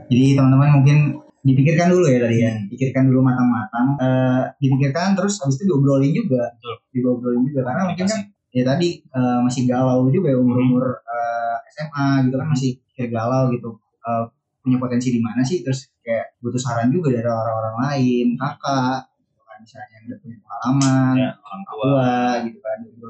Jadi 0.07 0.27
teman-teman 0.37 0.69
mungkin 0.81 0.99
dipikirkan 1.47 1.95
dulu 1.95 2.11
ya 2.11 2.19
tadi 2.27 2.37
ya, 2.43 2.53
pikirkan 2.67 3.07
dulu 3.07 3.21
matang-matang. 3.23 3.87
Eh, 3.99 4.43
dipikirkan 4.59 5.15
terus 5.15 5.39
habis 5.39 5.59
itu 5.59 5.71
diobrolin 5.71 6.11
juga, 6.11 6.51
Betul. 6.59 6.75
diobrolin 6.91 7.43
juga 7.47 7.61
karena 7.71 7.83
mungkin 7.91 8.07
kan 8.11 8.21
ya 8.51 8.63
tadi 8.65 8.89
eh, 9.05 9.39
masih 9.45 9.63
galau 9.69 10.09
juga 10.11 10.33
ya 10.33 10.39
umur-umur 10.41 10.85
eh, 11.03 11.57
SMA 11.77 12.27
gitu 12.27 12.37
kan 12.41 12.49
masih 12.51 12.71
kayak 12.97 13.11
galau 13.13 13.53
gitu. 13.55 13.71
Eh, 14.07 14.25
punya 14.63 14.79
potensi 14.79 15.09
di 15.11 15.19
mana 15.19 15.43
sih? 15.43 15.63
Terus 15.63 15.91
kayak 16.01 16.39
butuh 16.39 16.59
saran 16.59 16.91
juga 16.91 17.11
dari 17.11 17.23
orang-orang 17.23 17.77
lain, 17.87 18.27
kakak, 18.35 19.07
gitu 19.21 19.43
kan, 19.43 19.57
misalnya 19.59 19.91
yang 19.93 20.05
udah 20.07 20.19
punya 20.19 20.37
pengalaman, 20.41 21.15
Ya, 21.17 21.31
orang 21.39 21.63
tua. 21.65 22.11
gitu 22.47 22.59
kan 22.59 22.77
juga 22.83 23.09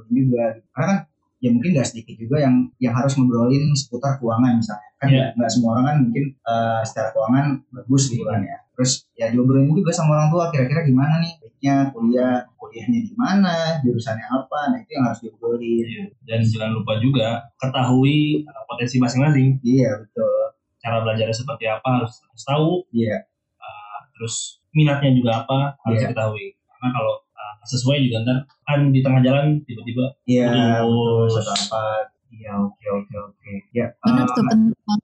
gitu. 0.52 0.68
karena 0.72 0.86
kan 0.86 0.98
ya 1.36 1.52
mungkin 1.52 1.70
gak 1.72 1.84
sedikit 1.86 2.16
juga 2.16 2.36
yang 2.40 2.54
yang 2.78 2.96
harus 2.96 3.12
ngobrolin 3.12 3.68
seputar 3.72 4.16
keuangan 4.16 4.56
misalnya 4.56 4.88
kan 4.96 5.08
Iya. 5.12 5.26
nggak 5.36 5.50
semua 5.52 5.76
orang 5.76 5.84
kan 5.84 5.96
mungkin 6.00 6.24
eh, 6.32 6.80
secara 6.82 7.12
keuangan 7.12 7.46
bagus 7.70 8.02
gitu 8.08 8.24
kan 8.24 8.40
ya 8.40 8.56
terus 8.72 9.04
ya 9.12 9.28
diobrolin 9.28 9.68
juga 9.68 9.92
sama 9.92 10.16
orang 10.16 10.28
tua 10.32 10.48
kira-kira 10.48 10.80
gimana 10.82 11.20
nih 11.20 11.36
baiknya 11.36 11.74
kuliah 11.92 12.40
kuliahnya 12.56 13.00
di 13.04 13.12
mana 13.14 13.54
jurusannya 13.80 14.24
apa 14.26 14.60
nah 14.72 14.78
itu 14.80 14.90
yang 14.92 15.04
harus 15.04 15.20
diobrolin 15.20 15.84
Iya. 15.84 16.04
Dan 16.24 16.38
jangan 16.42 16.70
lupa 16.72 16.92
juga 16.98 17.28
ketahui 17.60 18.40
uh, 18.42 18.64
potensi 18.64 18.96
masing-masing. 18.96 19.60
iya 19.62 19.92
betul 19.92 20.45
Cara 20.86 21.02
belajarnya 21.02 21.34
seperti 21.34 21.66
apa 21.66 21.88
harus, 21.98 22.14
harus 22.22 22.44
tahu. 22.46 22.70
iya 22.94 23.26
Uh, 23.58 23.98
terus 24.14 24.62
minatnya 24.70 25.10
juga 25.10 25.42
apa 25.42 25.74
harus 25.82 25.98
Iya. 25.98 26.06
diketahui. 26.06 26.54
Karena 26.70 26.88
kalau 26.94 27.14
uh, 27.18 27.54
sesuai 27.66 27.98
juga 28.00 28.16
ntar 28.22 28.38
kan 28.62 28.94
di 28.94 29.02
tengah 29.02 29.20
jalan 29.20 29.58
tiba-tiba 29.66 30.14
iya 30.24 30.78
satu 31.26 31.50
apa 31.50 31.82
iya 32.30 32.54
oke 32.54 32.86
oke 32.86 33.14
oke 33.16 33.52
ya 33.72 33.90
Benar 33.98 34.30
tuh 34.30 34.44
penting 34.46 34.78
banget 34.78 35.02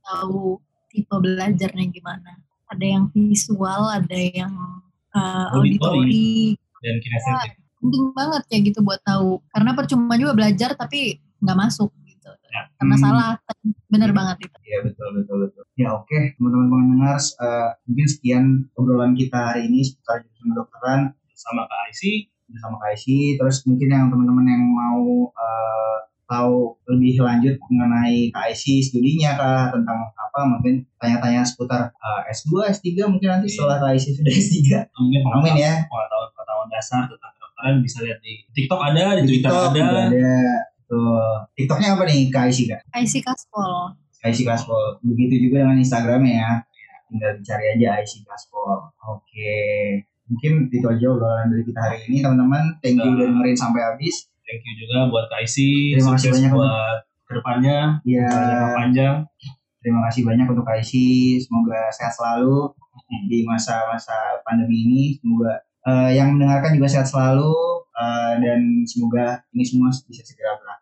tahu 0.00 0.42
tipe 0.88 1.12
belajarnya 1.12 1.84
gimana. 1.92 2.32
Ada 2.68 2.84
yang 2.84 3.04
visual, 3.12 3.82
ada 3.92 4.16
yang 4.16 4.52
uh, 5.12 5.46
Auditori. 5.52 6.08
auditori. 6.08 6.56
dan 6.80 6.96
kinestetik. 6.98 7.52
Penting 7.78 8.04
banget 8.16 8.42
kayak 8.48 8.62
gitu 8.72 8.80
buat 8.80 9.00
tahu. 9.04 9.40
Karena 9.52 9.70
percuma 9.72 10.16
juga 10.16 10.32
belajar 10.32 10.72
tapi 10.74 11.20
nggak 11.44 11.58
masuk 11.58 11.92
gitu. 12.30 12.46
Ya. 12.48 12.62
Karena 12.74 12.94
Hmm. 12.94 13.02
salah. 13.02 13.30
Bener 13.86 14.10
banget 14.12 14.36
itu. 14.42 14.56
Iya 14.62 14.78
betul 14.84 15.08
betul 15.16 15.36
betul. 15.44 15.62
Ya 15.74 15.88
oke 15.92 16.18
teman-teman 16.34 16.66
pendengar 16.68 17.16
eh, 17.18 17.68
mungkin 17.84 18.06
sekian 18.06 18.44
obrolan 18.74 19.12
kita 19.12 19.38
hari 19.48 19.66
ini 19.66 19.80
seputar 19.82 20.20
jurusan 20.20 20.48
kedokteran 20.52 21.00
sama 21.32 21.64
Kak 21.64 21.80
IC 21.90 22.02
bersama 22.48 22.76
KIC. 22.82 23.06
Terus 23.36 23.56
mungkin 23.64 23.88
yang 23.88 24.06
teman-teman 24.08 24.44
yang 24.44 24.64
mau 24.66 25.02
eh, 25.30 25.96
tahu 26.24 26.56
lebih 26.86 27.16
lanjut 27.18 27.56
mengenai 27.66 28.28
KIC 28.28 28.64
studinya 28.84 29.32
kah 29.34 29.64
tentang 29.70 29.96
apa 30.12 30.40
mungkin 30.44 30.84
tanya-tanya 30.96 31.40
seputar 31.42 31.88
eh, 31.88 32.22
S2, 32.30 32.52
S3 32.70 32.84
mungkin 33.06 33.28
nanti 33.30 33.48
Iya. 33.48 33.54
setelah 33.54 33.76
KIC 33.82 34.04
sudah 34.14 34.32
S3. 34.34 34.58
mungkin 34.94 35.20
Amin 35.30 35.54
ya. 35.56 35.74
pengetahuan 35.84 36.28
pengetahuan 36.30 36.68
dasar 36.68 37.00
tentang 37.06 37.32
kedokteran 37.32 37.74
bisa 37.80 37.98
lihat 38.02 38.18
di 38.20 38.32
TikTok 38.50 38.80
ada 38.82 39.04
di, 39.14 39.22
Twitter 39.24 39.48
TikTok 39.48 39.72
ada 39.72 39.80
ada. 40.04 40.36
Tuh. 40.88 41.44
TikToknya 41.54 41.94
apa 41.94 42.02
nih 42.08 42.32
KIC 42.32 42.58
kak? 42.72 42.80
IC 42.96 43.14
Kaspol. 43.20 43.94
IC 44.24 44.38
Gaspol. 44.48 44.98
Begitu 45.04 45.48
juga 45.48 45.68
dengan 45.68 45.78
Instagramnya 45.78 46.34
ya. 46.34 46.52
Tinggal 47.12 47.30
dicari 47.40 47.64
aja 47.76 48.00
IC 48.00 48.24
Gaspol. 48.24 48.88
Oke. 49.04 49.56
Mungkin 50.28 50.68
itu 50.68 50.84
aja 50.84 51.04
obrolan 51.08 51.48
dari 51.48 51.64
kita 51.64 51.80
hari 51.80 51.98
ini 52.08 52.24
teman-teman. 52.24 52.76
Thank 52.80 53.00
you 53.00 53.08
udah 53.12 53.26
dengerin 53.28 53.56
sampai 53.56 53.80
habis. 53.84 54.28
thank 54.48 54.64
you 54.64 54.74
juga 54.80 55.12
buat 55.12 55.28
Kak 55.28 55.44
IC 55.44 55.56
Terima 56.00 56.16
kasih 56.16 56.32
banyak, 56.32 56.50
buat 56.56 56.98
ke 57.28 57.32
depannya 57.36 58.00
Ya, 58.08 58.24
jangka 58.32 58.68
panjang 58.80 59.16
terima 59.88 60.04
kasih 60.10 60.22
banyak 60.26 60.46
untuk 60.50 60.66
IC. 60.68 60.92
Semoga 61.40 61.88
sehat 61.94 62.12
selalu 62.12 62.76
di 63.30 63.46
masa-masa 63.46 64.42
pandemi 64.44 64.84
ini. 64.84 65.02
Semoga 65.16 65.64
eh, 65.88 66.10
yang 66.18 66.36
mendengarkan 66.36 66.76
juga 66.76 66.92
sehat 66.92 67.08
selalu 67.08 67.56
eh, 67.96 68.32
dan 68.42 68.60
semoga 68.84 69.40
ini 69.56 69.64
semua 69.64 69.88
bisa 69.88 70.22
segera 70.26 70.60
berakhir. 70.60 70.77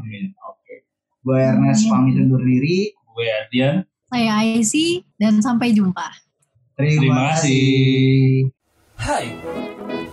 Oke. 0.00 0.74
Gue 1.20 1.36
Ernest 1.36 1.84
pamit 1.92 2.16
undur 2.16 2.40
diri. 2.40 2.96
gue 2.96 3.26
Ardian 3.26 3.84
Saya 4.08 4.40
IC 4.42 5.04
dan 5.20 5.44
sampai 5.44 5.76
jumpa. 5.76 6.08
Terima, 6.74 6.96
Terima 6.96 7.22
kasih. 7.36 8.48
Hai, 8.96 9.26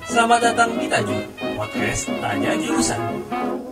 selamat 0.05 0.39
datang 0.43 0.69
di 0.75 0.87
Tajur, 0.91 1.23
podcast 1.55 2.11
Tanya 2.19 2.51
Jurusan. 2.59 3.01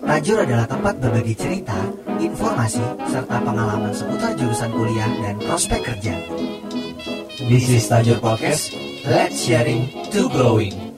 Tajur 0.05 0.37
adalah 0.47 0.65
tempat 0.65 0.95
berbagi 1.03 1.35
cerita, 1.35 1.75
informasi, 2.19 2.83
serta 3.11 3.37
pengalaman 3.43 3.91
seputar 3.91 4.31
jurusan 4.39 4.71
kuliah 4.71 5.11
dan 5.19 5.35
prospek 5.43 5.83
kerja. 5.83 6.15
This 7.45 7.67
is 7.67 7.85
Tajur 7.91 8.23
Podcast, 8.23 8.71
let's 9.03 9.43
sharing 9.43 9.91
to 10.15 10.31
growing. 10.31 10.94